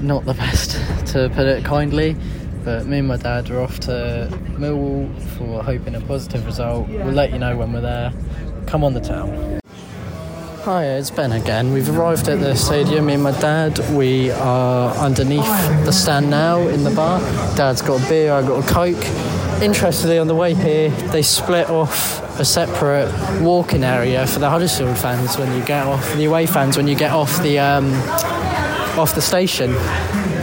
not 0.00 0.24
the 0.24 0.34
best, 0.44 0.72
to 1.12 1.30
put 1.32 1.46
it 1.46 1.64
kindly. 1.64 2.16
But 2.64 2.86
me 2.86 2.98
and 2.98 3.06
my 3.06 3.16
dad 3.16 3.48
are 3.50 3.60
off 3.60 3.78
to 3.80 4.28
Millwall 4.56 5.16
for 5.38 5.62
hoping 5.62 5.94
a 5.94 6.00
positive 6.00 6.46
result. 6.46 6.88
We'll 6.88 7.12
let 7.12 7.32
you 7.32 7.38
know 7.38 7.56
when 7.56 7.72
we're 7.72 7.80
there. 7.80 8.12
Come 8.66 8.82
on 8.82 8.92
the 8.92 9.00
town. 9.00 9.60
Hi, 10.68 10.84
it's 10.84 11.08
Ben 11.08 11.32
again. 11.32 11.72
We've 11.72 11.88
arrived 11.88 12.28
at 12.28 12.40
the 12.40 12.54
stadium. 12.54 13.06
Me 13.06 13.14
and 13.14 13.22
my 13.22 13.30
dad. 13.40 13.78
We 13.96 14.30
are 14.32 14.94
underneath 14.96 15.48
the 15.86 15.92
stand 15.92 16.28
now 16.28 16.60
in 16.68 16.84
the 16.84 16.90
bar. 16.90 17.20
Dad's 17.56 17.80
got 17.80 18.04
a 18.04 18.06
beer. 18.06 18.34
I've 18.34 18.46
got 18.46 18.62
a 18.62 18.70
coke. 18.70 19.62
Interestingly, 19.62 20.18
on 20.18 20.26
the 20.26 20.34
way 20.34 20.52
here, 20.52 20.90
they 21.10 21.22
split 21.22 21.70
off 21.70 22.20
a 22.38 22.44
separate 22.44 23.10
walking 23.40 23.82
area 23.82 24.26
for 24.26 24.40
the 24.40 24.50
Huddersfield 24.50 24.98
fans 24.98 25.38
when 25.38 25.50
you 25.58 25.64
get 25.64 25.86
off 25.86 26.14
the 26.16 26.26
away 26.26 26.44
fans 26.44 26.76
when 26.76 26.86
you 26.86 26.94
get 26.94 27.12
off 27.12 27.42
the 27.42 27.58
um, 27.58 27.94
off 28.98 29.14
the 29.14 29.22
station 29.22 29.70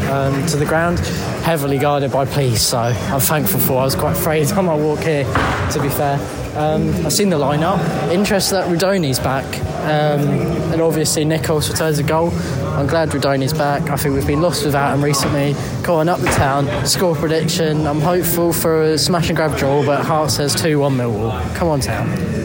um, 0.10 0.44
to 0.48 0.58
the 0.58 0.66
ground. 0.66 0.98
Heavily 1.46 1.78
guarded 1.78 2.12
by 2.12 2.26
police, 2.26 2.64
so 2.64 2.80
I'm 2.80 3.20
thankful 3.20 3.60
for. 3.60 3.80
I 3.80 3.84
was 3.84 3.96
quite 3.96 4.14
afraid 4.18 4.52
on 4.54 4.66
my 4.66 4.74
walk 4.74 5.02
here. 5.02 5.26
To 5.74 5.80
be 5.80 5.90
fair, 5.90 6.16
um, 6.58 6.90
I've 7.06 7.14
seen 7.14 7.30
the 7.30 7.38
lineup. 7.38 7.78
Interest 8.12 8.50
that 8.50 8.68
Rudoni's 8.68 9.20
back, 9.20 9.46
um, 9.84 10.28
and 10.74 10.82
obviously 10.82 11.24
Nicholls 11.24 11.70
returns 11.70 12.00
a 12.00 12.04
goal. 12.04 12.32
I'm 12.76 12.88
glad 12.88 13.10
Rudoni's 13.10 13.54
back. 13.54 13.92
I 13.92 13.96
think 13.96 14.16
we've 14.16 14.26
been 14.26 14.42
lost 14.42 14.66
without 14.66 14.96
him 14.96 15.04
recently. 15.04 15.54
Going 15.84 16.10
up 16.10 16.20
the 16.20 16.32
town, 16.32 16.66
score 16.84 17.16
prediction. 17.16 17.86
I'm 17.86 18.02
hopeful 18.02 18.52
for 18.52 18.82
a 18.82 18.98
smash 18.98 19.30
and 19.30 19.38
grab 19.38 19.56
draw, 19.56 19.86
but 19.86 20.04
heart 20.04 20.32
says 20.32 20.56
2 20.56 20.80
1 20.80 20.98
Millwall. 20.98 21.56
Come 21.56 21.68
on, 21.68 21.80
town. 21.80 22.45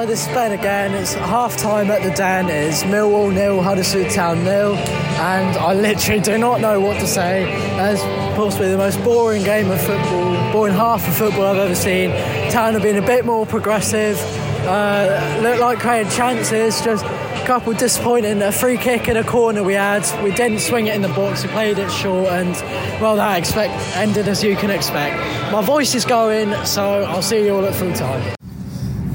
Hi, 0.00 0.06
this 0.06 0.26
is 0.26 0.32
Ben 0.32 0.52
again. 0.52 0.94
It's 0.94 1.12
half 1.12 1.58
time 1.58 1.90
at 1.90 2.02
the 2.02 2.08
Den. 2.12 2.48
It's 2.48 2.84
Millwall 2.84 3.30
nil, 3.30 3.62
Huddersfield 3.62 4.08
Town 4.08 4.42
nil, 4.44 4.74
and 4.74 5.54
I 5.58 5.74
literally 5.74 6.22
do 6.22 6.38
not 6.38 6.62
know 6.62 6.80
what 6.80 6.98
to 7.00 7.06
say. 7.06 7.44
That's 7.76 8.00
possibly 8.34 8.70
the 8.70 8.78
most 8.78 8.98
boring 9.04 9.42
game 9.42 9.70
of 9.70 9.78
football, 9.78 10.52
boring 10.54 10.72
half 10.72 11.06
of 11.06 11.14
football 11.14 11.44
I've 11.44 11.58
ever 11.58 11.74
seen. 11.74 12.12
Town 12.50 12.72
have 12.72 12.82
been 12.82 12.96
a 12.96 13.06
bit 13.06 13.26
more 13.26 13.44
progressive, 13.44 14.18
uh, 14.66 15.38
looked 15.42 15.60
like 15.60 15.80
created 15.80 16.10
chances, 16.10 16.80
just 16.80 17.04
a 17.04 17.44
couple 17.44 17.74
disappointing. 17.74 18.40
A 18.40 18.52
free 18.52 18.78
kick 18.78 19.06
in 19.06 19.18
a 19.18 19.24
corner 19.24 19.62
we 19.62 19.74
had. 19.74 20.02
We 20.24 20.30
didn't 20.30 20.60
swing 20.60 20.86
it 20.86 20.94
in 20.94 21.02
the 21.02 21.08
box. 21.08 21.42
We 21.42 21.50
played 21.50 21.78
it 21.78 21.90
short, 21.90 22.28
and 22.28 22.54
well, 23.02 23.16
that 23.16 23.36
expect 23.36 23.74
ended 23.98 24.28
as 24.28 24.42
you 24.42 24.56
can 24.56 24.70
expect. 24.70 25.18
My 25.52 25.60
voice 25.60 25.94
is 25.94 26.06
going, 26.06 26.54
so 26.64 27.02
I'll 27.02 27.20
see 27.20 27.44
you 27.44 27.54
all 27.54 27.66
at 27.66 27.74
full 27.74 27.92
time. 27.92 28.39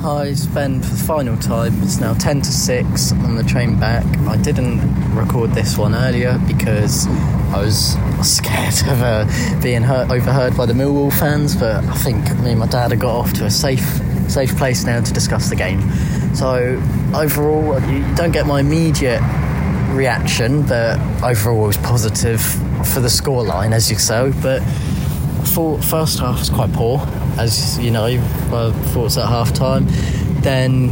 Hi, 0.06 0.26
it's 0.26 0.46
Ben 0.46 0.84
for 0.84 0.92
the 0.92 1.04
final 1.04 1.36
time. 1.36 1.82
It's 1.82 2.00
now 2.00 2.14
10 2.14 2.42
to 2.42 2.52
6 2.52 3.12
on 3.14 3.38
the 3.38 3.44
train 3.44 3.80
back. 3.80 4.06
I 4.28 4.38
didn't 4.38 4.80
record 5.16 5.54
this 5.54 5.80
one 5.80 5.96
earlier 5.96 6.40
because 6.46 7.08
I 7.52 7.64
was 7.64 7.98
scared 8.22 8.76
of 8.88 9.02
uh, 9.02 9.62
being 9.64 9.82
hurt, 9.82 10.12
overheard 10.12 10.56
by 10.56 10.68
the 10.68 10.74
Millwall 10.74 11.12
fans, 11.12 11.56
but 11.56 11.84
I 11.84 11.96
think 11.96 12.24
me 12.42 12.52
and 12.52 12.60
my 12.60 12.68
dad 12.68 12.92
have 12.92 13.00
got 13.00 13.16
off 13.16 13.34
to 13.34 13.46
a 13.46 13.50
safe 13.50 14.00
safe 14.30 14.56
place 14.58 14.86
now 14.86 15.02
to 15.02 15.12
discuss 15.12 15.50
the 15.50 15.56
game. 15.56 15.82
So, 16.36 16.80
overall, 17.16 17.82
you 17.90 18.06
don't 18.14 18.32
get 18.32 18.46
my 18.46 18.60
immediate 18.60 19.22
reaction, 19.90 20.68
but 20.68 21.00
overall 21.24 21.64
it 21.64 21.68
was 21.68 21.78
positive 21.78 22.44
for 22.94 23.00
the 23.00 23.08
scoreline, 23.08 23.72
as 23.72 23.90
you 23.90 23.98
say. 23.98 24.32
But 24.44 24.62
thought 25.48 25.84
first 25.84 26.20
half 26.20 26.38
was 26.38 26.52
quite 26.52 26.72
poor, 26.74 27.00
as 27.38 27.78
you 27.80 27.92
know, 27.92 28.06
uh, 28.06 28.72
thoughts 28.94 29.18
at 29.18 29.28
half 29.28 29.54
time. 29.54 29.86
Then 30.42 30.90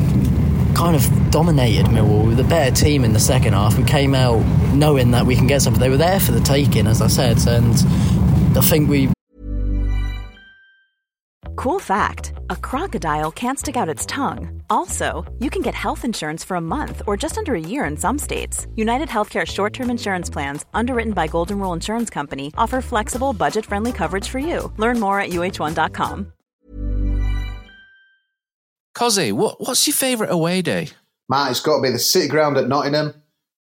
kind 0.75 0.95
of 0.95 1.31
dominated 1.31 1.85
Millwall. 1.85 2.23
We 2.23 2.29
were 2.29 2.35
the 2.35 2.43
better 2.43 2.75
team 2.75 3.05
in 3.05 3.13
the 3.13 3.19
second 3.19 3.53
half. 3.53 3.77
We 3.77 3.83
came 3.83 4.15
out 4.15 4.39
knowing 4.73 5.12
that 5.12 5.25
we 5.25 5.35
can 5.35 5.47
get 5.47 5.62
something. 5.62 5.79
They 5.79 5.89
were 5.89 5.97
there 5.97 6.19
for 6.19 6.31
the 6.31 6.41
taking, 6.41 6.88
as 6.88 7.01
I 7.01 7.07
said, 7.07 7.45
and 7.47 7.75
I 8.57 8.62
think 8.62 8.89
we 8.89 9.09
Cool 11.63 11.79
fact 11.79 12.34
a 12.50 12.58
crocodile 12.58 13.32
can't 13.32 13.58
stick 13.58 13.77
out 13.77 13.88
its 13.88 14.05
tongue. 14.05 14.62
Also, 14.70 15.24
you 15.39 15.50
can 15.50 15.62
get 15.62 15.74
health 15.74 16.03
insurance 16.03 16.43
for 16.43 16.58
a 16.58 16.67
month 16.75 17.01
or 17.08 17.15
just 17.15 17.38
under 17.38 17.55
a 17.55 17.67
year 17.72 17.86
in 17.86 17.96
some 17.96 18.20
states. 18.20 18.67
United 18.75 19.08
Healthcare 19.08 19.46
short 19.46 19.72
term 19.72 19.89
insurance 19.89 20.29
plans, 20.29 20.65
underwritten 20.74 21.13
by 21.13 21.25
Golden 21.25 21.62
Rule 21.62 21.72
Insurance 21.72 22.10
Company, 22.10 22.51
offer 22.58 22.82
flexible, 22.82 23.32
budget 23.32 23.65
friendly 23.65 23.93
coverage 23.93 24.27
for 24.27 24.39
you. 24.39 24.74
Learn 24.75 25.00
more 25.00 25.22
at 25.22 25.29
uh1.com. 25.29 26.34
Cozzy, 28.93 29.32
what, 29.32 29.62
what's 29.62 29.88
your 29.88 29.93
favourite 29.93 30.34
away 30.34 30.62
day? 30.62 30.89
Matt, 31.29 31.51
it's 31.51 31.62
got 31.62 31.77
to 31.77 31.82
be 31.82 31.91
the 31.91 31.98
City 31.98 32.27
Ground 32.27 32.58
at 32.58 32.67
Nottingham. 32.67 33.13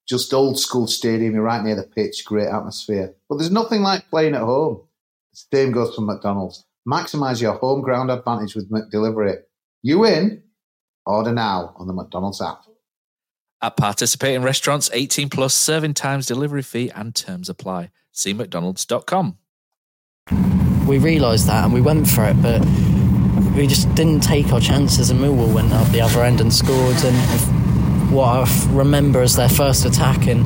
Just 0.09 0.33
old 0.33 0.59
school 0.59 0.87
stadium, 0.87 1.35
you're 1.35 1.43
right 1.43 1.63
near 1.63 1.77
the 1.77 1.83
pitch, 1.83 2.25
great 2.25 2.49
atmosphere. 2.49 3.15
But 3.29 3.37
there's 3.37 3.51
nothing 3.51 3.83
like 3.83 4.09
playing 4.09 4.37
at 4.37 4.41
home. 4.41 4.85
The 5.33 5.59
same 5.59 5.73
goes 5.73 5.95
for 5.95 6.01
McDonald's. 6.01 6.65
Maximise 6.89 7.41
your 7.43 7.55
home 7.55 7.83
ground 7.83 8.11
advantage 8.11 8.55
with 8.55 8.71
McDelivery. 8.71 9.39
You 9.83 10.05
in? 10.05 10.43
Order 11.07 11.33
now 11.33 11.75
on 11.77 11.87
the 11.87 11.93
McDonald's 11.93 12.41
app. 12.41 12.63
At 13.63 13.77
participating 13.77 14.43
restaurants, 14.43 14.89
18 14.93 15.29
plus 15.29 15.55
serving 15.55 15.95
times, 15.95 16.27
delivery 16.27 16.63
fee, 16.63 16.91
and 16.95 17.15
terms 17.15 17.49
apply. 17.49 17.91
See 18.13 18.33
McDonald's.com. 18.33 19.37
we 20.87 20.99
realised 20.99 21.47
that 21.47 21.65
and 21.65 21.75
we 21.75 21.81
went 21.81 22.09
for 22.09 22.25
it, 22.25 22.41
but 22.41 22.65
we 23.55 23.67
just 23.67 23.95
didn't 23.95 24.21
take 24.21 24.53
our 24.53 24.61
chances. 24.61 25.11
And 25.11 25.21
Millwall 25.21 25.53
went 25.53 25.73
up 25.73 25.87
the 25.89 26.01
other 26.01 26.23
end 26.25 26.41
and 26.41 26.53
scored. 26.53 26.97
And 27.05 28.11
what 28.11 28.27
I 28.29 28.69
remember 28.71 29.21
as 29.21 29.37
their 29.37 29.49
first 29.49 29.85
attack, 29.85 30.27
and 30.27 30.45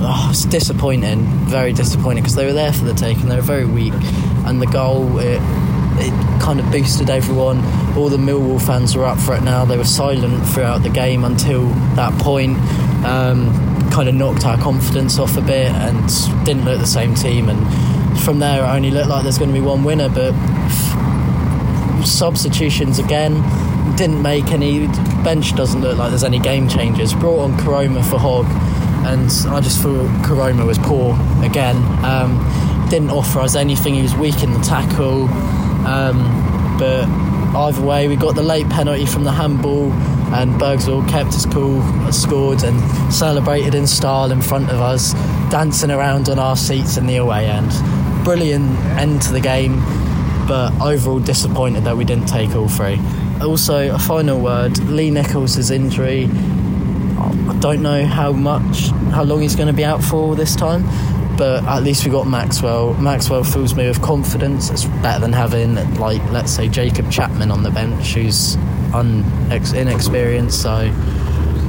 oh, 0.00 0.28
it's 0.30 0.44
disappointing, 0.44 1.24
very 1.46 1.72
disappointing 1.72 2.22
because 2.22 2.34
they 2.34 2.46
were 2.46 2.52
there 2.52 2.72
for 2.72 2.84
the 2.84 2.94
take 2.94 3.18
and 3.18 3.30
they 3.30 3.36
were 3.36 3.42
very 3.42 3.64
weak. 3.64 3.94
And 4.46 4.60
the 4.60 4.66
goal, 4.66 5.18
it, 5.18 5.40
it 5.98 6.40
kind 6.42 6.60
of 6.60 6.70
boosted 6.70 7.10
everyone. 7.10 7.58
All 7.96 8.08
the 8.08 8.16
Millwall 8.16 8.60
fans 8.64 8.96
were 8.96 9.04
up 9.04 9.18
for 9.18 9.34
it 9.34 9.42
now. 9.42 9.64
They 9.64 9.76
were 9.76 9.84
silent 9.84 10.46
throughout 10.48 10.82
the 10.82 10.90
game 10.90 11.24
until 11.24 11.66
that 11.96 12.12
point. 12.20 12.56
Um, 13.04 13.74
kind 13.90 14.08
of 14.08 14.14
knocked 14.14 14.44
our 14.44 14.58
confidence 14.58 15.18
off 15.18 15.36
a 15.36 15.40
bit 15.40 15.70
and 15.70 16.44
didn't 16.44 16.64
look 16.64 16.80
the 16.80 16.86
same 16.86 17.14
team. 17.14 17.48
And 17.48 18.20
from 18.20 18.40
there, 18.40 18.64
it 18.64 18.68
only 18.68 18.90
looked 18.90 19.08
like 19.08 19.22
there's 19.22 19.38
going 19.38 19.50
to 19.50 19.58
be 19.58 19.64
one 19.64 19.84
winner. 19.84 20.08
But 20.08 20.32
substitutions 22.04 22.98
again 22.98 23.34
didn't 23.96 24.22
make 24.22 24.48
any. 24.48 24.86
Bench 25.22 25.54
doesn't 25.54 25.80
look 25.80 25.96
like 25.96 26.10
there's 26.10 26.24
any 26.24 26.38
game 26.38 26.68
changers. 26.68 27.14
Brought 27.14 27.40
on 27.40 27.56
Koroma 27.58 28.04
for 28.08 28.18
Hogg, 28.18 28.46
and 29.04 29.30
I 29.48 29.60
just 29.60 29.80
thought 29.80 30.08
Koroma 30.24 30.66
was 30.66 30.78
poor 30.78 31.14
again. 31.44 31.76
Um, 32.04 32.40
didn't 32.88 33.10
offer 33.10 33.40
us 33.40 33.54
anything. 33.54 33.94
He 33.94 34.02
was 34.02 34.14
weak 34.14 34.42
in 34.42 34.52
the 34.52 34.60
tackle. 34.60 35.28
Um, 35.86 36.76
but 36.78 37.06
either 37.56 37.82
way, 37.82 38.08
we 38.08 38.16
got 38.16 38.34
the 38.34 38.42
late 38.42 38.68
penalty 38.68 39.06
from 39.06 39.24
the 39.24 39.32
handball, 39.32 39.92
and 40.32 40.54
Burgzorg 40.60 41.08
kept 41.08 41.32
his 41.34 41.46
cool, 41.46 41.82
scored, 42.12 42.64
and 42.64 43.12
celebrated 43.12 43.74
in 43.74 43.86
style 43.86 44.32
in 44.32 44.42
front 44.42 44.70
of 44.70 44.80
us, 44.80 45.12
dancing 45.50 45.90
around 45.90 46.28
on 46.28 46.38
our 46.38 46.56
seats 46.56 46.96
in 46.96 47.06
the 47.06 47.16
away 47.16 47.46
end. 47.46 47.70
Brilliant 48.24 48.78
end 48.98 49.22
to 49.22 49.32
the 49.32 49.40
game, 49.40 49.80
but 50.48 50.72
overall 50.80 51.20
disappointed 51.20 51.84
that 51.84 51.96
we 51.96 52.04
didn't 52.04 52.26
take 52.26 52.54
all 52.56 52.68
three. 52.68 52.98
Also, 53.42 53.94
a 53.94 53.98
final 53.98 54.40
word 54.40 54.78
Lee 54.84 55.10
Nicholls' 55.10 55.70
injury. 55.70 56.28
I 57.48 57.58
don't 57.60 57.82
know 57.82 58.04
how 58.06 58.32
much, 58.32 58.88
how 59.12 59.22
long 59.22 59.42
he's 59.42 59.56
going 59.56 59.68
to 59.68 59.74
be 59.74 59.84
out 59.84 60.02
for 60.02 60.34
this 60.34 60.56
time, 60.56 60.84
but 61.36 61.64
at 61.64 61.82
least 61.82 62.04
we 62.04 62.10
got 62.10 62.26
Maxwell. 62.26 62.94
Maxwell 62.94 63.44
fills 63.44 63.74
me 63.74 63.86
with 63.86 64.00
confidence. 64.00 64.70
It's 64.70 64.84
better 64.84 65.20
than 65.20 65.32
having, 65.32 65.74
like, 65.96 66.22
let's 66.30 66.52
say, 66.52 66.68
Jacob 66.68 67.10
Chapman 67.10 67.50
on 67.50 67.62
the 67.62 67.70
bench, 67.70 68.14
who's 68.14 68.56
un- 68.94 69.24
inexperienced. 69.50 70.62
So, 70.62 70.82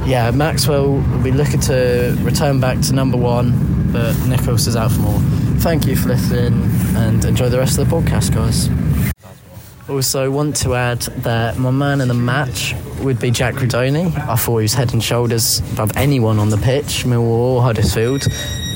yeah, 0.06 0.30
Maxwell 0.32 0.92
will 0.92 1.22
be 1.22 1.32
looking 1.32 1.60
to 1.60 2.16
return 2.20 2.60
back 2.60 2.80
to 2.82 2.92
number 2.92 3.16
one, 3.16 3.92
but 3.92 4.16
Nicholls 4.26 4.66
is 4.66 4.76
out 4.76 4.92
for 4.92 5.00
more. 5.00 5.20
Thank 5.58 5.86
you 5.86 5.96
for 5.96 6.08
listening 6.08 6.70
and 6.96 7.24
enjoy 7.24 7.48
the 7.48 7.58
rest 7.58 7.78
of 7.78 7.88
the 7.88 7.96
podcast, 7.96 8.32
guys. 8.34 8.68
Also, 9.88 10.28
want 10.32 10.56
to 10.56 10.74
add 10.74 11.00
that 11.22 11.58
my 11.58 11.70
man 11.70 12.00
in 12.00 12.08
the 12.08 12.14
match 12.14 12.74
would 13.02 13.20
be 13.20 13.30
Jack 13.30 13.54
Rudoni. 13.54 14.06
I 14.28 14.34
thought 14.34 14.58
he 14.58 14.62
was 14.62 14.74
head 14.74 14.92
and 14.92 15.02
shoulders 15.02 15.60
above 15.74 15.96
anyone 15.96 16.40
on 16.40 16.50
the 16.50 16.56
pitch, 16.56 17.04
Millwall 17.04 17.54
or 17.54 17.62
Huddersfield. 17.62 18.26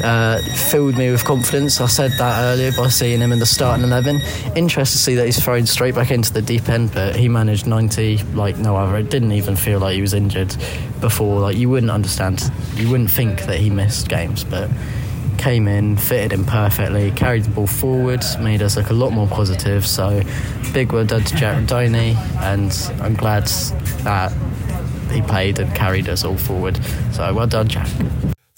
Uh, 0.05 0.41
filled 0.71 0.97
me 0.97 1.11
with 1.11 1.25
confidence. 1.25 1.81
I 1.81 1.89
said 1.89 2.13
that 2.13 2.41
earlier 2.45 2.71
by 2.77 2.89
seeing 2.89 3.21
him 3.21 3.33
in 3.33 3.41
the 3.41 3.47
starting 3.47 3.85
11. 3.85 4.21
Interesting 4.55 4.85
to 4.85 4.87
see 4.87 5.15
that 5.17 5.27
he's 5.27 5.43
thrown 5.43 5.67
straight 5.67 5.97
back 5.97 6.13
into 6.13 6.33
the 6.33 6.43
deep 6.43 6.69
end, 6.69 6.93
but 6.95 7.17
he 7.17 7.29
managed 7.29 7.67
90 7.67 8.19
like 8.35 8.57
no 8.59 8.77
other. 8.77 8.97
It 8.97 9.11
didn't 9.11 9.33
even 9.33 9.57
feel 9.57 9.81
like 9.81 9.97
he 9.97 10.01
was 10.01 10.15
injured 10.15 10.55
before. 11.01 11.41
Like, 11.41 11.57
you 11.57 11.69
wouldn't 11.69 11.91
understand, 11.91 12.53
you 12.77 12.89
wouldn't 12.89 13.11
think 13.11 13.43
that 13.47 13.59
he 13.59 13.69
missed 13.69 14.09
games, 14.09 14.45
but 14.45 14.71
came 15.41 15.67
in, 15.67 15.97
fitted 15.97 16.33
in 16.33 16.45
perfectly, 16.45 17.11
carried 17.13 17.45
the 17.45 17.51
ball 17.51 17.67
forward, 17.67 18.23
made 18.41 18.63
us 18.63 18.77
look 18.77 18.91
a 18.91 18.93
lot 18.93 19.11
more 19.11 19.27
positive. 19.27 19.87
So, 19.87 20.23
big 20.73 20.93
well 20.93 21.07
done 21.07 21.25
to 21.25 21.35
Jack 21.35 21.67
Donny, 21.67 22.15
and 22.41 22.71
I'm 23.01 23.15
glad 23.15 23.47
that 24.05 24.33
he 25.11 25.23
played 25.23 25.59
and 25.59 25.75
carried 25.75 26.09
us 26.09 26.25
all 26.25 26.37
forward. 26.37 26.79
So, 27.13 27.33
well 27.33 27.47
done, 27.47 27.69
Jack. 27.69 27.89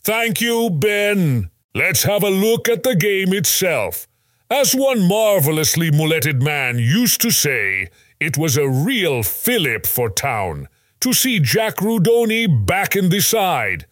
Thank 0.03 0.41
you, 0.41 0.71
Ben. 0.71 1.51
Let's 1.75 2.03
have 2.03 2.25
a 2.25 2.31
look 2.31 2.69
at 2.69 2.83
the 2.83 2.97
game 2.97 3.33
itself. 3.33 4.09
As 4.51 4.75
one 4.75 5.09
marvelously 5.09 5.91
mulleted 5.91 6.43
man 6.43 6.79
used 6.79 7.21
to 7.23 7.31
say, 7.31 7.89
it 8.21 8.37
was 8.37 8.57
a 8.57 8.69
real 8.69 9.23
fillip 9.23 9.87
for 9.87 10.11
town 10.11 10.69
to 11.01 11.13
see 11.13 11.39
Jack 11.39 11.77
Rudoni 11.77 12.67
back 12.67 12.97
in 12.97 13.09
the 13.09 13.21
side. 13.21 13.87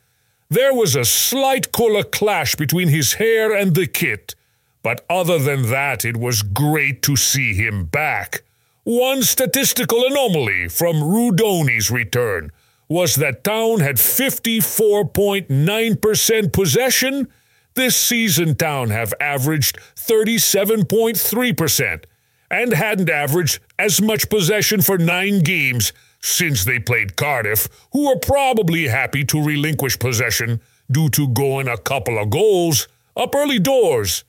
There 0.52 0.74
was 0.74 0.96
a 0.96 1.04
slight 1.04 1.70
colour 1.70 2.02
clash 2.02 2.56
between 2.56 2.88
his 2.88 3.12
hair 3.14 3.56
and 3.56 3.76
the 3.76 3.86
kit, 3.86 4.34
but 4.82 5.06
other 5.08 5.38
than 5.38 5.70
that, 5.70 6.04
it 6.04 6.16
was 6.16 6.42
great 6.42 7.02
to 7.02 7.14
see 7.14 7.54
him 7.54 7.84
back. 7.84 8.42
One 8.82 9.22
statistical 9.22 10.04
anomaly 10.04 10.68
from 10.68 10.96
Rudoni's 10.96 11.88
return 11.88 12.50
was 12.88 13.14
that 13.14 13.44
Town 13.44 13.78
had 13.78 13.98
54.9% 13.98 16.52
possession. 16.52 17.28
This 17.74 17.96
season, 17.96 18.56
Town 18.56 18.90
have 18.90 19.14
averaged 19.20 19.78
37.3% 19.94 22.04
and 22.50 22.72
hadn't 22.72 23.08
averaged 23.08 23.60
as 23.78 24.02
much 24.02 24.28
possession 24.28 24.82
for 24.82 24.98
nine 24.98 25.44
games 25.44 25.92
since 26.20 26.64
they 26.64 26.78
played 26.78 27.16
Cardiff, 27.16 27.68
who 27.92 28.08
were 28.08 28.18
probably 28.18 28.88
happy 28.88 29.24
to 29.24 29.42
relinquish 29.42 29.98
possession 29.98 30.60
due 30.90 31.08
to 31.10 31.28
going 31.28 31.68
a 31.68 31.78
couple 31.78 32.18
of 32.18 32.30
goals 32.30 32.88
up 33.16 33.34
early 33.34 33.58
doors. 33.58 34.24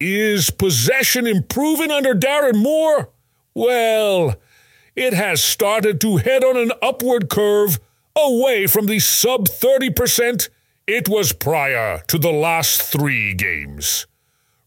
Is 0.00 0.50
possession 0.50 1.26
improving 1.26 1.90
under 1.90 2.14
Darren 2.14 2.62
Moore? 2.62 3.10
Well, 3.54 4.36
it 4.94 5.12
has 5.12 5.42
started 5.42 6.00
to 6.02 6.18
head 6.18 6.44
on 6.44 6.56
an 6.56 6.72
upward 6.80 7.28
curve 7.28 7.78
away 8.16 8.66
from 8.66 8.86
the 8.86 8.98
sub 8.98 9.48
30% 9.48 10.48
it 10.88 11.06
was 11.06 11.34
prior 11.34 12.02
to 12.06 12.18
the 12.18 12.32
last 12.32 12.80
three 12.80 13.34
games. 13.34 14.06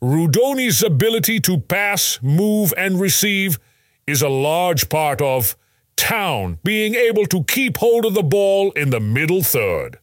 Rudoni's 0.03 0.83
ability 0.83 1.39
to 1.39 1.57
pass, 1.57 2.19
move, 2.21 2.75
and 2.77 3.01
receive 3.01 3.59
is 4.05 4.21
a 4.21 4.29
large 4.29 4.87
part 4.87 5.19
of 5.19 5.55
Town 6.01 6.57
being 6.63 6.95
able 6.95 7.27
to 7.27 7.43
keep 7.43 7.77
hold 7.77 8.05
of 8.05 8.15
the 8.15 8.23
ball 8.23 8.71
in 8.71 8.89
the 8.89 8.99
middle 8.99 9.43
third. 9.43 9.99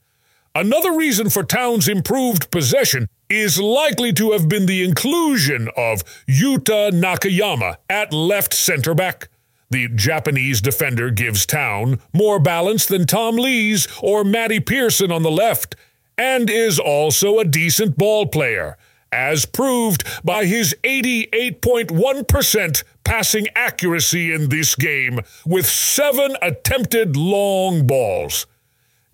Another 0.55 0.93
reason 0.93 1.29
for 1.29 1.43
Town's 1.43 1.89
improved 1.89 2.53
possession 2.53 3.09
is 3.29 3.61
likely 3.61 4.13
to 4.13 4.31
have 4.31 4.49
been 4.49 4.67
the 4.67 4.85
inclusion 4.85 5.69
of 5.77 6.05
Yuta 6.29 6.93
Nakayama 6.93 7.79
at 7.91 8.13
left 8.13 8.55
center 8.55 8.95
back. 8.95 9.29
The 9.71 9.89
Japanese 9.89 10.61
defender 10.61 11.11
gives 11.11 11.45
Town 11.45 11.99
more 12.13 12.39
balance 12.39 12.87
than 12.87 13.05
Tom 13.05 13.35
Lees 13.35 13.89
or 14.01 14.23
Matty 14.23 14.61
Pearson 14.61 15.11
on 15.11 15.25
the 15.25 15.33
left, 15.33 15.75
and 16.17 16.49
is 16.49 16.79
also 16.79 17.41
a 17.41 17.45
decent 17.45 17.99
ball 17.99 18.27
player, 18.27 18.79
as 19.13 19.47
proved 19.47 20.05
by 20.25 20.45
his 20.45 20.75
88.1% 20.85 22.85
passing 23.05 23.47
accuracy 23.57 24.33
in 24.33 24.49
this 24.49 24.75
game 24.75 25.21
with 25.47 25.67
seven 25.67 26.37
attempted 26.43 27.17
long 27.17 27.87
balls. 27.87 28.47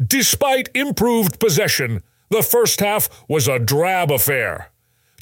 Despite 0.05 0.69
improved 0.75 1.39
possession, 1.39 2.03
The 2.31 2.43
first 2.43 2.81
half 2.81 3.09
was 3.29 3.47
a 3.47 3.61
drab 3.61 4.11
affair. 4.11 4.71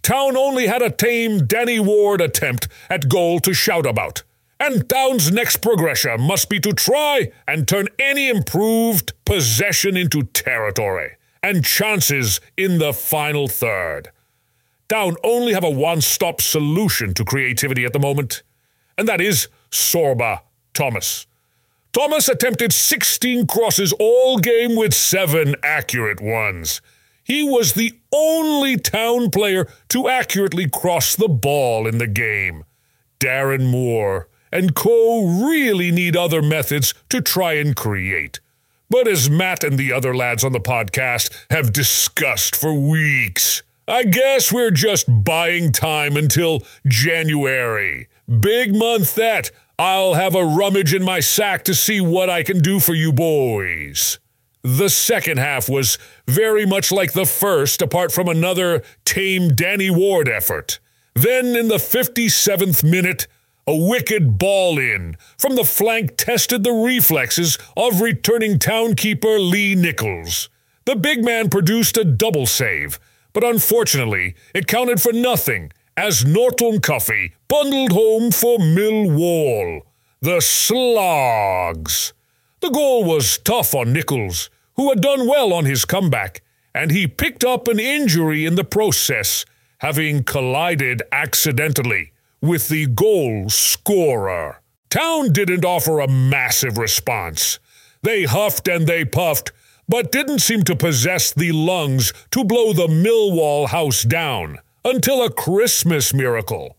Town 0.03 0.35
only 0.37 0.67
had 0.67 0.81
a 0.81 0.91
tame 0.91 1.47
Danny 1.47 1.79
Ward 1.79 2.23
attempt 2.23 2.69
at 2.89 3.09
goal 3.09 3.39
to 3.41 3.53
shout 3.53 3.85
about. 3.85 4.23
And 4.59 4.89
Town's 4.89 5.31
next 5.31 5.59
progression 5.59 6.23
must 6.23 6.49
be 6.49 6.59
to 6.61 6.73
try 6.73 7.31
and 7.47 7.69
turn 7.69 7.89
any 7.99 8.31
improved 8.31 9.13
possession 9.27 9.97
into 9.97 10.23
territory 10.23 11.17
and 11.43 11.65
chances 11.65 12.41
in 12.57 12.79
the 12.79 12.93
final 12.93 13.49
third. 13.49 14.11
Down 14.88 15.16
only 15.25 15.53
have 15.53 15.64
a 15.64 15.71
one 15.71 16.01
stop 16.01 16.40
solution 16.40 17.14
to 17.14 17.25
creativity 17.25 17.85
at 17.85 17.92
the 17.92 17.99
moment, 17.99 18.42
and 18.99 19.09
that 19.09 19.21
is 19.21 19.49
Sorba 19.71 20.40
Thomas. 20.75 21.27
Thomas 21.92 22.29
attempted 22.29 22.73
16 22.73 23.47
crosses 23.47 23.92
all 23.99 24.38
game 24.38 24.77
with 24.77 24.95
seven 24.95 25.55
accurate 25.62 26.21
ones. 26.21 26.81
He 27.23 27.42
was 27.42 27.75
the 27.75 27.99
only 28.11 28.77
town 28.77 29.31
player 29.31 29.68
to 29.88 30.09
accurately 30.09 30.68
cross 30.68 31.14
the 31.14 31.29
ball 31.29 31.87
in 31.87 31.99
the 31.99 32.07
game. 32.07 32.64
Darren 33.21 33.71
Moore 33.71 34.29
and 34.51 34.75
Co. 34.75 35.47
really 35.47 35.90
need 35.90 36.16
other 36.16 36.42
methods 36.42 36.95
to 37.09 37.21
try 37.21 37.55
and 37.55 37.77
create. 37.77 38.40
But 38.90 39.09
as 39.09 39.31
Matt 39.31 39.64
and 39.64 39.79
the 39.79 39.92
other 39.92 40.14
lads 40.14 40.45
on 40.45 40.53
the 40.53 40.61
podcast 40.61 41.33
have 41.51 41.73
discussed 41.73 42.55
for 42.55 42.75
weeks, 42.75 43.62
I 43.88 44.05
guess 44.05 44.53
we're 44.53 44.71
just 44.71 45.07
buying 45.25 45.73
time 45.73 46.16
until 46.16 46.62
January. 46.87 48.09
Big 48.40 48.75
month 48.75 49.16
that. 49.16 49.51
I'll 49.77 50.14
have 50.14 50.37
a 50.37 50.45
rummage 50.45 50.95
in 50.95 51.03
my 51.03 51.18
sack 51.18 51.64
to 51.64 51.75
see 51.75 52.01
what 52.01 52.31
I 52.31 52.45
can 52.45 52.61
do 52.61 52.79
for 52.79 52.95
you 52.95 53.12
boys. 53.12 54.21
The 54.62 54.88
second 54.88 55.38
half 55.38 55.68
was 55.68 55.99
very 56.29 56.64
much 56.64 56.92
like 56.92 57.12
the 57.12 57.27
first, 57.27 57.83
apart 57.83 58.12
from 58.12 58.29
another 58.29 58.85
tame 59.05 59.49
Danny 59.49 59.90
Ward 59.90 60.29
effort. 60.29 60.79
Then, 61.14 61.57
in 61.57 61.66
the 61.66 61.77
57th 61.77 62.88
minute, 62.88 63.27
a 63.66 63.77
wicked 63.77 64.38
ball 64.38 64.79
in 64.79 65.16
from 65.37 65.57
the 65.57 65.64
flank 65.64 66.16
tested 66.16 66.62
the 66.62 66.73
reflexes 66.73 67.59
of 67.77 68.01
returning 68.01 68.61
townkeeper 68.61 69.38
Lee 69.38 69.75
Nicholls. 69.75 70.49
The 70.85 70.95
big 70.95 71.25
man 71.25 71.49
produced 71.49 71.97
a 71.97 72.05
double 72.05 72.47
save, 72.47 73.01
but 73.33 73.45
unfortunately, 73.45 74.35
it 74.55 74.66
counted 74.66 75.01
for 75.01 75.12
nothing 75.12 75.73
as 75.97 76.25
Norton-Cuffy 76.25 77.35
bundled 77.49 77.92
home 77.92 78.31
for 78.31 78.59
Millwall. 78.59 79.83
The 80.21 80.40
Slogs. 80.40 82.12
The 82.61 82.71
goal 82.71 83.05
was 83.05 83.38
tough 83.38 83.75
on 83.75 83.92
Nicholls, 83.92 84.51
who 84.77 84.88
had 84.88 85.01
done 85.01 85.27
well 85.27 85.53
on 85.53 85.64
his 85.64 85.85
comeback, 85.85 86.42
and 86.75 86.90
he 86.90 87.07
picked 87.07 87.45
up 87.45 87.68
an 87.68 87.81
injury 87.81 88.47
in 88.47 88.55
the 88.55 88.64
process, 88.64 89.45
having 89.79 90.25
collided 90.25 91.03
accidentally 91.11 92.12
with 92.40 92.68
the 92.68 92.87
goal 92.87 93.49
scorer. 93.49 94.61
Town 94.90 95.33
didn't 95.33 95.64
offer 95.64 96.01
a 96.01 96.09
massive 96.09 96.79
response. 96.79 97.59
They 98.03 98.25
huffed 98.25 98.68
and 98.68 98.87
they 98.87 99.05
puffed, 99.05 99.53
but 99.88 100.12
didn't 100.12 100.38
seem 100.38 100.62
to 100.64 100.77
possess 100.77 101.33
the 101.33 101.53
lungs 101.53 102.12
to 102.31 102.45
blow 102.45 102.73
the 102.73 102.87
Millwall 102.87 103.68
house 103.68 104.03
down 104.03 104.59
until 104.85 105.23
a 105.23 105.31
Christmas 105.31 106.14
miracle. 106.14 106.77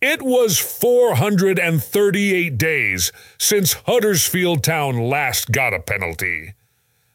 It 0.00 0.22
was 0.22 0.58
438 0.58 2.56
days 2.56 3.12
since 3.38 3.74
Huddersfield 3.84 4.64
Town 4.64 5.10
last 5.10 5.52
got 5.52 5.74
a 5.74 5.80
penalty. 5.80 6.54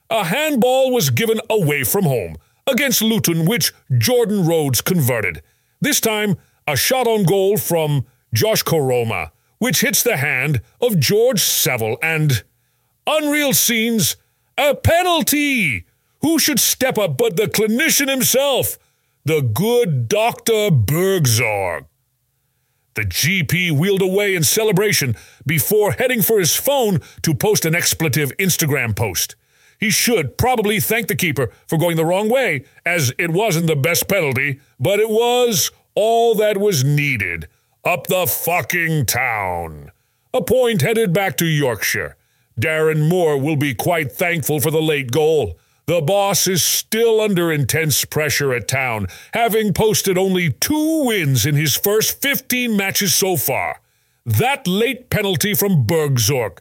A 0.10 0.26
handball 0.26 0.92
was 0.92 1.10
given 1.10 1.42
away 1.50 1.84
from 1.84 2.04
home 2.04 2.38
against 2.68 3.02
Luton, 3.02 3.46
which 3.46 3.74
Jordan 3.98 4.46
Rhodes 4.46 4.82
converted. 4.82 5.42
This 5.82 6.00
time, 6.00 6.38
a 6.68 6.76
shot 6.76 7.08
on 7.08 7.24
goal 7.24 7.58
from 7.58 8.06
Josh 8.34 8.64
Koroma, 8.64 9.32
which 9.58 9.82
hits 9.82 10.04
the 10.04 10.18
hand 10.18 10.62
of 10.80 11.00
George 11.00 11.42
Saville, 11.42 11.98
and 12.04 12.44
unreal 13.08 13.54
scenes, 13.54 14.16
a 14.58 14.76
penalty! 14.76 15.86
Who 16.22 16.40
should 16.40 16.60
step 16.60 16.98
up 16.98 17.18
but 17.18 17.38
the 17.38 17.46
clinician 17.46 18.10
himself, 18.10 18.78
the 19.26 19.42
good 19.42 20.08
Dr. 20.08 20.72
Burgzorg? 20.72 21.86
The 22.96 23.04
GP 23.04 23.78
wheeled 23.78 24.02
away 24.02 24.36
in 24.36 24.44
celebration 24.44 25.18
before 25.46 25.92
heading 25.92 26.22
for 26.22 26.40
his 26.40 26.56
phone 26.56 27.02
to 27.24 27.36
post 27.36 27.66
an 27.66 27.76
expletive 27.76 28.32
Instagram 28.38 28.96
post. 28.96 29.36
He 29.80 29.90
should 29.90 30.38
probably 30.38 30.80
thank 30.80 31.08
the 31.08 31.16
keeper 31.16 31.52
for 31.68 31.78
going 31.78 31.98
the 31.98 32.06
wrong 32.06 32.30
way, 32.30 32.64
as 32.86 33.14
it 33.18 33.32
wasn't 33.32 33.68
the 33.68 33.76
best 33.76 34.08
penalty, 34.08 34.62
but 34.80 35.00
it 35.00 35.10
was 35.10 35.72
all 35.94 36.36
that 36.36 36.58
was 36.58 36.86
needed. 36.86 37.48
Up 37.84 38.08
the 38.08 38.26
fucking 38.26 39.06
town. 39.06 39.92
A 40.34 40.42
point 40.42 40.82
headed 40.82 41.14
back 41.14 41.38
to 41.38 41.46
Yorkshire. 41.46 42.16
Darren 42.60 43.10
Moore 43.10 43.38
will 43.38 43.56
be 43.56 43.74
quite 43.74 44.12
thankful 44.12 44.60
for 44.60 44.72
the 44.72 44.82
late 44.82 45.12
goal. 45.12 45.58
The 45.88 46.02
boss 46.02 46.48
is 46.48 46.64
still 46.64 47.22
under 47.22 47.52
intense 47.52 48.06
pressure 48.06 48.54
at 48.54 48.68
town, 48.68 49.08
having 49.34 49.74
posted 49.74 50.18
only 50.18 50.52
two 50.52 51.04
wins 51.06 51.46
in 51.46 51.56
his 51.56 51.76
first 51.76 52.22
15 52.22 52.76
matches 52.76 53.14
so 53.14 53.38
far. 53.38 53.82
That 54.26 54.68
late 54.68 55.10
penalty 55.10 55.54
from 55.54 55.86
Burgzorg 55.86 56.58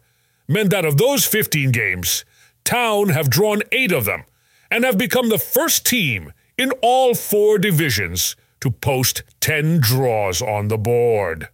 meant 0.46 0.70
that 0.70 0.84
of 0.84 0.98
those 0.98 1.24
15 1.24 1.70
games, 1.70 2.24
Town 2.64 3.10
have 3.10 3.28
drawn 3.28 3.62
eight 3.72 3.92
of 3.92 4.06
them 4.06 4.24
and 4.70 4.84
have 4.84 4.96
become 4.96 5.28
the 5.28 5.38
first 5.38 5.84
team 5.84 6.32
in 6.56 6.72
all 6.82 7.14
four 7.14 7.58
divisions 7.58 8.36
to 8.60 8.70
post 8.70 9.22
10 9.40 9.80
draws 9.80 10.40
on 10.40 10.68
the 10.68 10.78
board. 10.78 11.48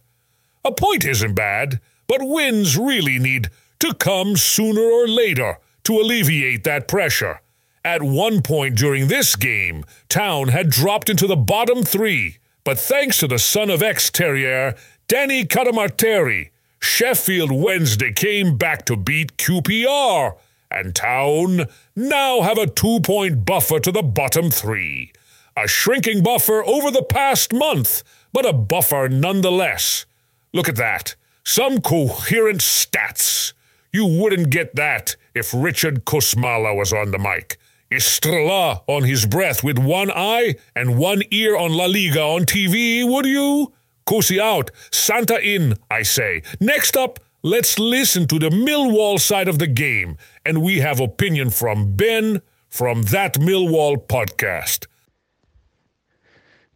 A 0.63 0.71
point 0.71 1.03
isn't 1.03 1.33
bad, 1.33 1.81
but 2.07 2.21
wins 2.21 2.77
really 2.77 3.19
need 3.19 3.49
to 3.81 3.93
come 3.95 4.37
sooner 4.37 4.81
or 4.81 5.07
later 5.07 5.57
to 5.83 5.99
alleviate 5.99 6.63
that 6.63 6.87
pressure. 6.87 7.41
At 7.83 8.03
one 8.03 8.41
point 8.41 8.75
during 8.75 9.07
this 9.07 9.35
game, 9.35 9.85
Town 10.07 10.49
had 10.49 10.69
dropped 10.69 11.09
into 11.09 11.25
the 11.25 11.35
bottom 11.35 11.83
three, 11.83 12.37
but 12.63 12.77
thanks 12.77 13.17
to 13.19 13.27
the 13.27 13.39
son 13.39 13.69
of 13.71 13.81
ex 13.81 14.11
Terrier, 14.11 14.75
Danny 15.07 15.45
Cadamarteri, 15.45 16.49
Sheffield 16.79 17.51
Wednesday 17.51 18.11
came 18.11 18.57
back 18.57 18.85
to 18.85 18.95
beat 18.95 19.37
QPR, 19.37 20.37
and 20.69 20.95
Town 20.95 21.65
now 21.95 22.41
have 22.41 22.57
a 22.57 22.67
two 22.67 22.99
point 23.01 23.45
buffer 23.45 23.79
to 23.79 23.91
the 23.91 24.03
bottom 24.03 24.51
three. 24.51 25.11
A 25.57 25.67
shrinking 25.67 26.23
buffer 26.23 26.63
over 26.65 26.91
the 26.91 27.03
past 27.03 27.51
month, 27.51 28.03
but 28.31 28.45
a 28.45 28.53
buffer 28.53 29.09
nonetheless. 29.09 30.05
Look 30.53 30.69
at 30.69 30.77
that. 30.77 31.15
Some 31.43 31.81
coherent 31.81 32.61
stats. 32.61 33.53
You 33.93 34.05
wouldn't 34.05 34.49
get 34.49 34.75
that 34.75 35.17
if 35.35 35.53
Richard 35.53 36.05
Kosmala 36.05 36.75
was 36.75 36.93
on 36.93 37.11
the 37.11 37.19
mic. 37.19 37.57
Estrella 37.91 38.83
on 38.87 39.03
his 39.03 39.25
breath 39.25 39.65
with 39.65 39.77
one 39.77 40.09
eye 40.09 40.55
and 40.73 40.97
one 40.97 41.23
ear 41.29 41.57
on 41.57 41.73
La 41.73 41.87
Liga 41.87 42.21
on 42.21 42.45
TV, 42.45 43.05
would 43.05 43.25
you? 43.25 43.73
Cosi 44.05 44.39
out, 44.39 44.71
Santa 44.91 45.39
in, 45.41 45.75
I 45.89 46.03
say. 46.03 46.41
Next 46.61 46.95
up, 46.95 47.19
let's 47.43 47.77
listen 47.77 48.27
to 48.27 48.39
the 48.39 48.49
Millwall 48.49 49.19
side 49.19 49.49
of 49.49 49.59
the 49.59 49.67
game, 49.67 50.15
and 50.45 50.61
we 50.61 50.79
have 50.79 51.01
opinion 51.01 51.49
from 51.49 51.97
Ben 51.97 52.41
from 52.69 53.01
that 53.03 53.33
Millwall 53.33 53.97
podcast. 54.07 54.87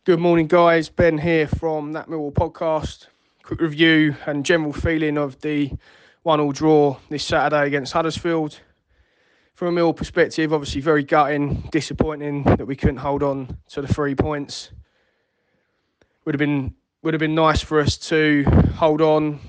Good 0.03 0.19
morning, 0.19 0.47
guys. 0.47 0.89
Ben 0.89 1.17
here 1.17 1.47
from 1.47 1.93
that 1.93 2.07
Millwall 2.09 2.33
podcast. 2.33 3.07
Quick 3.43 3.61
review 3.61 4.15
and 4.25 4.45
general 4.45 4.73
feeling 4.73 5.17
of 5.17 5.39
the 5.39 5.71
one-all 6.25 6.51
draw 6.51 6.97
this 7.07 7.23
Saturday 7.23 7.67
against 7.67 7.93
Huddersfield 7.93 8.59
from 9.53 9.67
a 9.67 9.71
Mill 9.71 9.93
perspective, 9.93 10.51
obviously 10.53 10.81
very 10.81 11.03
gutting, 11.03 11.69
disappointing 11.71 12.41
that 12.43 12.65
we 12.65 12.75
couldn't 12.75 12.97
hold 12.97 13.21
on 13.21 13.55
to 13.69 13.79
the 13.79 13.87
three 13.87 14.15
points. 14.15 14.71
Would 16.25 16.33
have 16.33 16.39
been 16.39 16.73
would 17.03 17.13
have 17.13 17.19
been 17.19 17.35
nice 17.35 17.61
for 17.61 17.79
us 17.79 17.95
to 18.09 18.43
hold 18.73 19.01
on, 19.01 19.39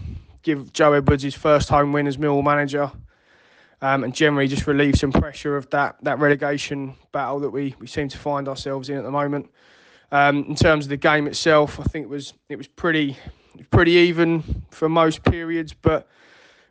give 0.43 0.71
Joe 0.75 0.93
Edwards 0.93 1.23
his 1.23 1.35
first 1.35 1.71
home 1.71 1.95
win 1.95 2.07
as 2.07 2.19
Mill 2.19 2.43
manager, 2.43 2.93
um, 3.81 4.05
and 4.05 4.15
generally 4.15 4.47
just 4.47 4.67
relieve 4.67 4.97
some 4.97 5.12
pressure 5.12 5.57
of 5.57 5.71
that 5.71 5.97
that 6.03 6.19
relegation 6.19 6.95
battle 7.11 7.41
that 7.41 7.49
we, 7.49 7.75
we 7.81 7.87
seem 7.87 8.09
to 8.09 8.19
find 8.19 8.49
ourselves 8.49 8.91
in 8.91 8.99
at 8.99 9.03
the 9.03 9.11
moment. 9.11 9.51
Um, 10.12 10.45
in 10.45 10.55
terms 10.55 10.85
of 10.85 10.91
the 10.91 10.99
game 10.99 11.27
itself, 11.27 11.81
I 11.81 11.85
think 11.85 12.05
it 12.05 12.11
was 12.11 12.35
it 12.51 12.57
was 12.57 12.69
pretty 12.69 13.17
pretty 13.71 13.93
even 13.93 14.43
for 14.71 14.91
most 14.91 15.25
periods, 15.25 15.73
but 15.73 16.07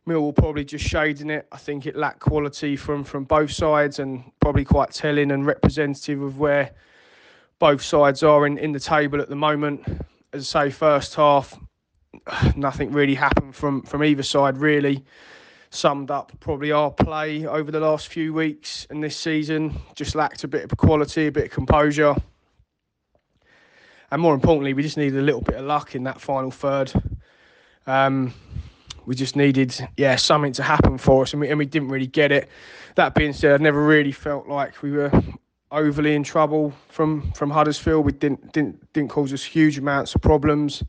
Millwall 0.07 0.35
probably 0.35 0.63
just 0.63 0.85
shading 0.85 1.29
it. 1.29 1.47
I 1.51 1.57
think 1.57 1.85
it 1.87 1.95
lacked 1.95 2.19
quality 2.19 2.75
from 2.75 3.03
from 3.03 3.23
both 3.23 3.51
sides 3.51 3.99
and 3.99 4.23
probably 4.39 4.63
quite 4.63 4.91
telling 4.91 5.31
and 5.31 5.45
representative 5.45 6.21
of 6.21 6.37
where 6.37 6.71
both 7.57 7.81
sides 7.81 8.21
are 8.21 8.45
in, 8.45 8.57
in 8.57 8.71
the 8.71 8.79
table 8.79 9.19
at 9.19 9.29
the 9.29 9.35
moment. 9.35 9.83
As 10.33 10.55
I 10.55 10.67
say, 10.67 10.71
first 10.71 11.15
half, 11.15 11.57
nothing 12.55 12.91
really 12.91 13.15
happened 13.15 13.55
from 13.55 13.81
from 13.81 14.03
either 14.03 14.23
side 14.23 14.57
really. 14.57 15.03
summed 15.71 16.11
up 16.11 16.31
probably 16.39 16.71
our 16.71 16.91
play 16.91 17.45
over 17.45 17.71
the 17.71 17.79
last 17.79 18.07
few 18.07 18.33
weeks 18.33 18.87
and 18.89 19.03
this 19.03 19.17
season. 19.17 19.75
Just 19.95 20.15
lacked 20.15 20.43
a 20.43 20.47
bit 20.47 20.63
of 20.63 20.77
quality, 20.77 21.27
a 21.27 21.31
bit 21.31 21.45
of 21.45 21.51
composure. 21.51 22.15
And 24.11 24.21
more 24.21 24.33
importantly, 24.33 24.73
we 24.73 24.83
just 24.83 24.97
needed 24.97 25.17
a 25.19 25.21
little 25.21 25.41
bit 25.41 25.55
of 25.55 25.65
luck 25.65 25.95
in 25.95 26.03
that 26.03 26.21
final 26.21 26.51
third. 26.51 26.93
Um, 27.87 28.33
we 29.05 29.15
just 29.15 29.35
needed, 29.35 29.75
yeah, 29.97 30.15
something 30.15 30.53
to 30.53 30.63
happen 30.63 30.97
for 30.97 31.23
us, 31.23 31.33
and 31.33 31.41
we, 31.41 31.49
and 31.49 31.57
we 31.57 31.65
didn't 31.65 31.89
really 31.89 32.07
get 32.07 32.31
it. 32.31 32.49
That 32.95 33.13
being 33.13 33.33
said, 33.33 33.59
I 33.59 33.63
never 33.63 33.83
really 33.83 34.11
felt 34.11 34.47
like 34.47 34.81
we 34.81 34.91
were 34.91 35.11
overly 35.71 36.15
in 36.15 36.23
trouble 36.23 36.73
from 36.89 37.31
from 37.33 37.51
Huddersfield. 37.51 38.05
We 38.05 38.13
didn't 38.13 38.53
didn't 38.53 38.93
didn't 38.93 39.09
cause 39.09 39.33
us 39.33 39.43
huge 39.43 39.77
amounts 39.77 40.15
of 40.15 40.21
problems, 40.21 40.83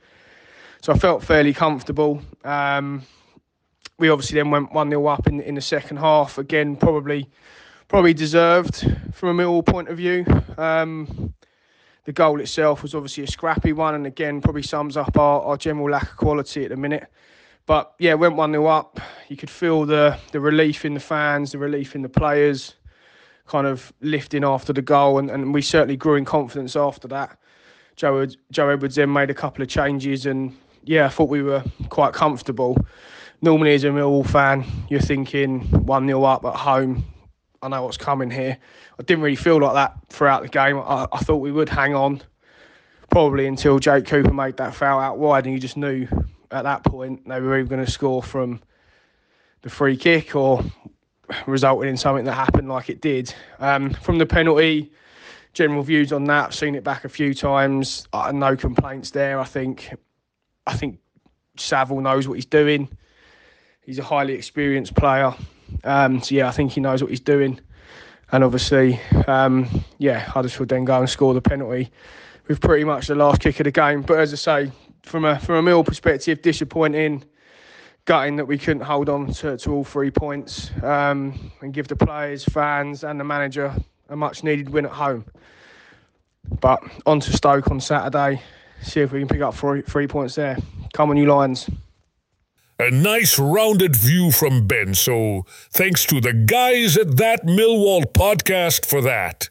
so 0.80 0.92
I 0.92 0.98
felt 0.98 1.22
fairly 1.22 1.52
comfortable. 1.52 2.22
Um, 2.44 3.02
we 3.98 4.08
obviously 4.08 4.38
then 4.38 4.50
went 4.50 4.72
one 4.72 4.90
0 4.90 5.06
up 5.06 5.26
in 5.26 5.40
in 5.40 5.54
the 5.54 5.60
second 5.60 5.98
half. 5.98 6.38
Again, 6.38 6.76
probably 6.76 7.28
probably 7.88 8.14
deserved 8.14 8.84
from 9.12 9.38
a 9.38 9.42
Millwall 9.42 9.64
point 9.64 9.88
of 9.88 9.96
view. 9.96 10.24
Um, 10.58 11.34
the 12.04 12.12
goal 12.12 12.40
itself 12.40 12.82
was 12.82 12.94
obviously 12.94 13.24
a 13.24 13.26
scrappy 13.26 13.72
one, 13.72 13.94
and 13.94 14.06
again 14.06 14.40
probably 14.40 14.62
sums 14.62 14.96
up 14.96 15.18
our, 15.18 15.42
our 15.42 15.56
general 15.56 15.90
lack 15.90 16.10
of 16.10 16.16
quality 16.16 16.64
at 16.64 16.70
the 16.70 16.76
minute. 16.76 17.10
But 17.66 17.94
yeah, 17.98 18.14
went 18.14 18.36
one 18.36 18.52
0 18.52 18.66
up. 18.66 19.00
You 19.28 19.36
could 19.36 19.50
feel 19.50 19.84
the 19.84 20.18
the 20.32 20.40
relief 20.40 20.84
in 20.84 20.94
the 20.94 21.00
fans, 21.00 21.52
the 21.52 21.58
relief 21.58 21.94
in 21.94 22.02
the 22.02 22.08
players, 22.08 22.74
kind 23.46 23.66
of 23.66 23.92
lifting 24.00 24.44
after 24.44 24.72
the 24.72 24.82
goal, 24.82 25.18
and, 25.18 25.30
and 25.30 25.52
we 25.52 25.62
certainly 25.62 25.96
grew 25.96 26.14
in 26.14 26.24
confidence 26.24 26.76
after 26.76 27.08
that. 27.08 27.38
Joe 27.96 28.26
Joe 28.52 28.68
Edwards 28.68 28.94
then 28.94 29.12
made 29.12 29.30
a 29.30 29.34
couple 29.34 29.62
of 29.62 29.68
changes, 29.68 30.26
and 30.26 30.56
yeah, 30.84 31.06
I 31.06 31.08
thought 31.08 31.28
we 31.28 31.42
were 31.42 31.64
quite 31.88 32.12
comfortable 32.12 32.76
normally 33.42 33.74
as 33.74 33.84
a 33.84 33.88
Millwall 33.88 34.26
fan, 34.26 34.64
you're 34.88 35.00
thinking 35.00 35.60
1 35.60 36.06
0 36.06 36.24
up 36.24 36.44
at 36.44 36.56
home. 36.56 37.04
I 37.62 37.68
know 37.68 37.82
what's 37.82 37.96
coming 37.96 38.30
here. 38.30 38.58
I 38.98 39.02
didn't 39.02 39.22
really 39.22 39.36
feel 39.36 39.60
like 39.60 39.74
that 39.74 39.96
throughout 40.08 40.42
the 40.42 40.48
game. 40.48 40.78
I, 40.78 41.06
I 41.12 41.18
thought 41.18 41.36
we 41.36 41.52
would 41.52 41.68
hang 41.68 41.94
on 41.94 42.22
probably 43.10 43.46
until 43.46 43.78
Jake 43.78 44.06
Cooper 44.06 44.32
made 44.32 44.56
that 44.58 44.74
foul 44.74 45.00
out 45.00 45.18
wide, 45.18 45.44
and 45.46 45.54
you 45.54 45.60
just 45.60 45.76
knew 45.76 46.06
at 46.50 46.62
that 46.62 46.84
point 46.84 47.26
they 47.28 47.40
were 47.40 47.58
either 47.58 47.68
going 47.68 47.84
to 47.84 47.90
score 47.90 48.22
from 48.22 48.60
the 49.62 49.70
free 49.70 49.96
kick 49.96 50.36
or 50.36 50.64
resulting 51.46 51.88
in 51.88 51.96
something 51.96 52.24
that 52.24 52.34
happened 52.34 52.68
like 52.68 52.88
it 52.88 53.00
did. 53.00 53.34
Um, 53.58 53.90
from 53.90 54.18
the 54.18 54.26
penalty, 54.26 54.92
general 55.52 55.82
views 55.82 56.12
on 56.12 56.24
that, 56.24 56.46
I've 56.46 56.54
seen 56.54 56.74
it 56.74 56.84
back 56.84 57.04
a 57.04 57.08
few 57.08 57.34
times. 57.34 58.06
Uh, 58.12 58.32
no 58.32 58.56
complaints 58.56 59.10
there. 59.10 59.40
I 59.40 59.44
think, 59.44 59.92
I 60.66 60.74
think 60.74 60.98
Saville 61.56 62.00
knows 62.00 62.28
what 62.28 62.34
he's 62.34 62.46
doing. 62.46 62.88
He's 63.80 63.98
a 63.98 64.04
highly 64.04 64.34
experienced 64.34 64.94
player. 64.94 65.34
Um, 65.84 66.22
so 66.22 66.34
yeah, 66.34 66.48
I 66.48 66.52
think 66.52 66.72
he 66.72 66.80
knows 66.80 67.02
what 67.02 67.10
he's 67.10 67.20
doing. 67.20 67.60
And 68.32 68.42
obviously, 68.42 69.00
um, 69.28 69.68
yeah, 69.98 70.18
Huddersfield 70.18 70.68
then 70.68 70.84
go 70.84 70.98
and 70.98 71.08
score 71.08 71.34
the 71.34 71.40
penalty 71.40 71.90
with 72.48 72.60
pretty 72.60 72.84
much 72.84 73.06
the 73.06 73.14
last 73.14 73.40
kick 73.40 73.60
of 73.60 73.64
the 73.64 73.70
game. 73.70 74.02
But 74.02 74.18
as 74.18 74.32
I 74.32 74.36
say, 74.36 74.72
from 75.06 75.24
a 75.24 75.38
from 75.38 75.56
a 75.56 75.62
Mill 75.62 75.84
perspective, 75.84 76.42
disappointing, 76.42 77.24
gutting 78.04 78.36
that 78.36 78.44
we 78.44 78.58
couldn't 78.58 78.82
hold 78.82 79.08
on 79.08 79.32
to, 79.32 79.56
to 79.56 79.70
all 79.72 79.84
three 79.84 80.10
points 80.10 80.70
um, 80.82 81.50
and 81.60 81.72
give 81.72 81.88
the 81.88 81.96
players, 81.96 82.44
fans, 82.44 83.04
and 83.04 83.18
the 83.18 83.24
manager 83.24 83.74
a 84.08 84.16
much 84.16 84.44
needed 84.44 84.68
win 84.68 84.84
at 84.84 84.92
home. 84.92 85.24
But 86.60 86.82
on 87.06 87.20
to 87.20 87.32
Stoke 87.32 87.70
on 87.70 87.80
Saturday, 87.80 88.42
see 88.82 89.00
if 89.00 89.12
we 89.12 89.18
can 89.18 89.28
pick 89.28 89.40
up 89.40 89.54
three, 89.54 89.82
three 89.82 90.06
points 90.06 90.36
there. 90.36 90.56
Come 90.92 91.10
on, 91.10 91.16
you 91.16 91.26
Lions. 91.26 91.68
A 92.78 92.90
nice 92.90 93.38
rounded 93.38 93.96
view 93.96 94.30
from 94.30 94.66
Ben, 94.66 94.94
so 94.94 95.44
thanks 95.70 96.04
to 96.06 96.20
the 96.20 96.34
guys 96.34 96.96
at 96.96 97.16
that 97.16 97.46
Millwall 97.46 98.04
podcast 98.04 98.84
for 98.84 99.00
that. 99.00 99.48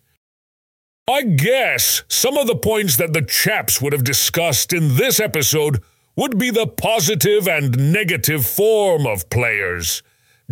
I 1.07 1.21
guess 1.21 2.01
some 2.07 2.35
of 2.35 2.47
the 2.47 2.55
points 2.55 2.97
that 2.97 3.13
the 3.13 3.21
chaps 3.21 3.79
would 3.79 3.93
have 3.93 4.03
discussed 4.03 4.73
in 4.73 4.95
this 4.95 5.19
episode 5.19 5.83
would 6.15 6.39
be 6.39 6.49
the 6.49 6.65
positive 6.65 7.47
and 7.47 7.93
negative 7.93 8.43
form 8.43 9.05
of 9.05 9.29
players. 9.29 10.01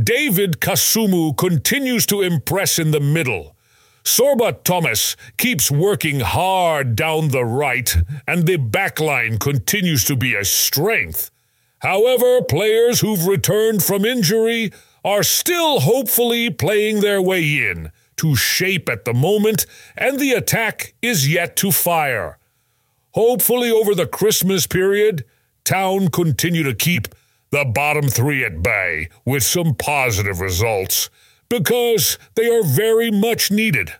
David 0.01 0.59
Kasumu 0.59 1.35
continues 1.35 2.05
to 2.05 2.21
impress 2.21 2.77
in 2.77 2.91
the 2.91 2.99
middle. 2.99 3.55
Sorba 4.03 4.63
Thomas 4.63 5.15
keeps 5.37 5.71
working 5.71 6.19
hard 6.19 6.95
down 6.95 7.29
the 7.29 7.45
right, 7.45 7.95
and 8.27 8.45
the 8.45 8.57
backline 8.57 9.39
continues 9.39 10.03
to 10.05 10.15
be 10.15 10.35
a 10.35 10.45
strength. 10.45 11.31
However, 11.79 12.43
players 12.43 12.99
who've 12.99 13.25
returned 13.25 13.81
from 13.81 14.05
injury 14.05 14.71
are 15.03 15.23
still 15.23 15.79
hopefully 15.79 16.51
playing 16.51 17.01
their 17.01 17.23
way 17.23 17.41
in 17.41 17.91
to 18.17 18.35
shape 18.35 18.89
at 18.89 19.05
the 19.05 19.13
moment, 19.13 19.65
and 19.97 20.19
the 20.19 20.31
attack 20.31 20.93
is 21.01 21.31
yet 21.31 21.55
to 21.57 21.71
fire. 21.71 22.37
Hopefully, 23.11 23.71
over 23.71 23.93
the 23.93 24.07
Christmas 24.07 24.67
period, 24.67 25.25
Town 25.63 26.09
continue 26.09 26.63
to 26.63 26.73
keep 26.73 27.07
the 27.51 27.63
bottom 27.63 28.09
three 28.09 28.43
at 28.43 28.63
bay 28.63 29.09
with 29.25 29.43
some 29.43 29.75
positive 29.75 30.41
results 30.41 31.09
because 31.49 32.17
they 32.35 32.49
are 32.49 32.63
very 32.63 33.11
much 33.11 33.51
needed. 33.51 33.93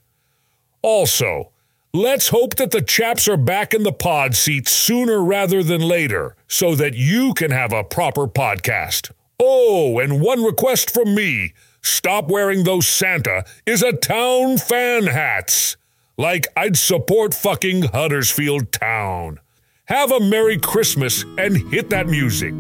Also, 0.82 1.54
Let's 1.96 2.30
hope 2.30 2.56
that 2.56 2.72
the 2.72 2.82
chaps 2.82 3.28
are 3.28 3.38
back 3.38 3.72
in 3.72 3.84
the 3.84 3.94
pod 3.94 4.36
seat 4.36 4.68
sooner 4.68 5.24
rather 5.24 5.62
than 5.62 5.80
later 5.80 6.36
so 6.48 6.74
that 6.74 6.96
you 6.96 7.36
can 7.36 7.52
have 7.52 7.72
a 7.72 7.84
proper 7.84 8.28
podcast. 8.28 9.12
Oh, 9.40 10.00
and 10.00 10.20
one 10.20 10.44
request 10.44 10.90
from 10.90 11.14
me 11.14 11.54
stop 11.84 12.30
wearing 12.30 12.64
those 12.64 12.88
Santa 12.88 13.46
is 13.66 13.84
a 13.84 13.94
town 13.94 14.58
fan 14.58 15.06
hats. 15.06 15.78
Like 16.18 16.48
I'd 16.56 16.78
support 16.78 17.34
fucking 17.34 17.84
Huddersfield 17.84 18.72
Town. 18.72 19.40
Have 19.86 20.12
a 20.12 20.20
Merry 20.20 20.58
Christmas 20.58 21.24
and 21.38 21.58
hit 21.72 21.90
that 21.90 22.08
music. 22.08 22.54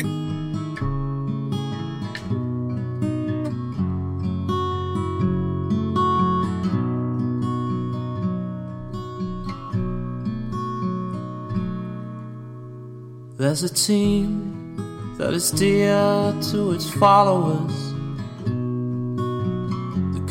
There's 13.38 13.64
a 13.64 13.74
team 13.74 15.16
that 15.18 15.34
is 15.34 15.52
dear 15.52 16.34
to 16.52 16.72
its 16.72 16.90
followers. 16.90 17.93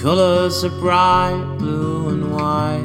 Colors 0.03 0.65
are 0.65 0.81
bright 0.81 1.59
blue 1.59 2.09
and 2.09 2.33
white. 2.33 2.83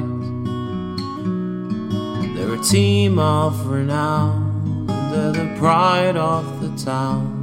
They're 2.35 2.53
a 2.53 2.59
team 2.59 3.17
of 3.17 3.65
renown, 3.65 4.85
they're 4.85 5.31
the 5.31 5.55
pride 5.57 6.15
of 6.15 6.61
the 6.61 6.69
town. 6.85 7.33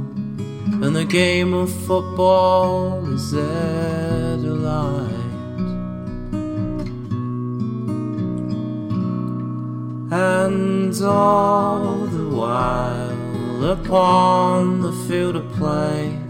And 0.81 0.95
the 0.95 1.03
game 1.03 1.53
of 1.53 1.69
football 1.85 3.05
is 3.13 3.31
their 3.31 4.37
delight. 4.37 5.11
And 10.09 10.95
all 11.03 11.97
the 12.05 12.29
while 12.33 13.71
upon 13.71 14.79
the 14.79 14.93
field 15.05 15.35
of 15.35 15.51
play, 15.51 16.24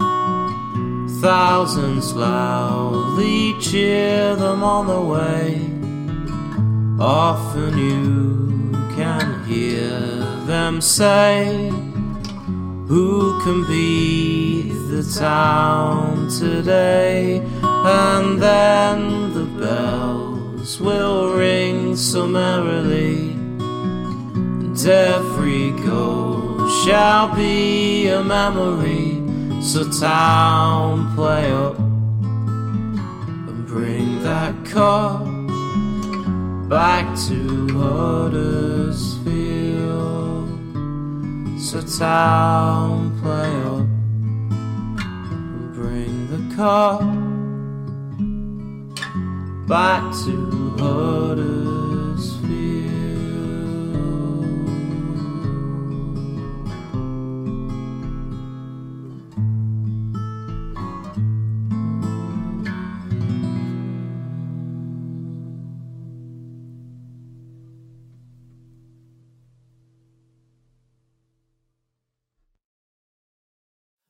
thousands 1.20 2.12
loudly 2.14 3.54
cheer 3.60 4.36
them 4.36 4.62
on 4.62 4.86
the 4.86 5.00
way. 5.00 5.70
Often 6.98 7.78
you 7.78 8.72
can 8.96 9.44
hear 9.44 9.98
them 10.46 10.80
say, 10.80 11.68
Who 12.88 13.40
can 13.42 13.66
beat 13.66 14.72
the 14.90 15.02
town 15.18 16.28
today? 16.28 17.42
And 17.62 18.40
then 18.40 19.34
the 19.34 19.46
bells 19.60 20.80
will 20.80 21.34
ring 21.34 21.96
so 21.96 22.26
merrily 22.26 23.36
and 24.76 24.86
every 24.86 25.70
goal 25.86 26.68
shall 26.84 27.34
be 27.34 28.08
a 28.08 28.22
memory. 28.22 29.05
So, 29.66 29.82
town, 29.90 31.12
play 31.16 31.50
up 31.50 31.76
and 31.76 33.66
bring 33.66 34.22
that 34.22 34.54
cup 34.64 35.24
back 36.68 37.04
to 37.26 37.66
Huddersfield. 37.76 39.26
So, 41.60 41.80
town, 41.82 43.20
play 43.20 43.50
up 43.74 43.88
and 45.00 45.74
bring 45.74 46.28
the 46.30 46.38
cup 46.54 47.02
back 49.66 50.02
to 50.24 50.34
Huddersfield. 50.78 51.95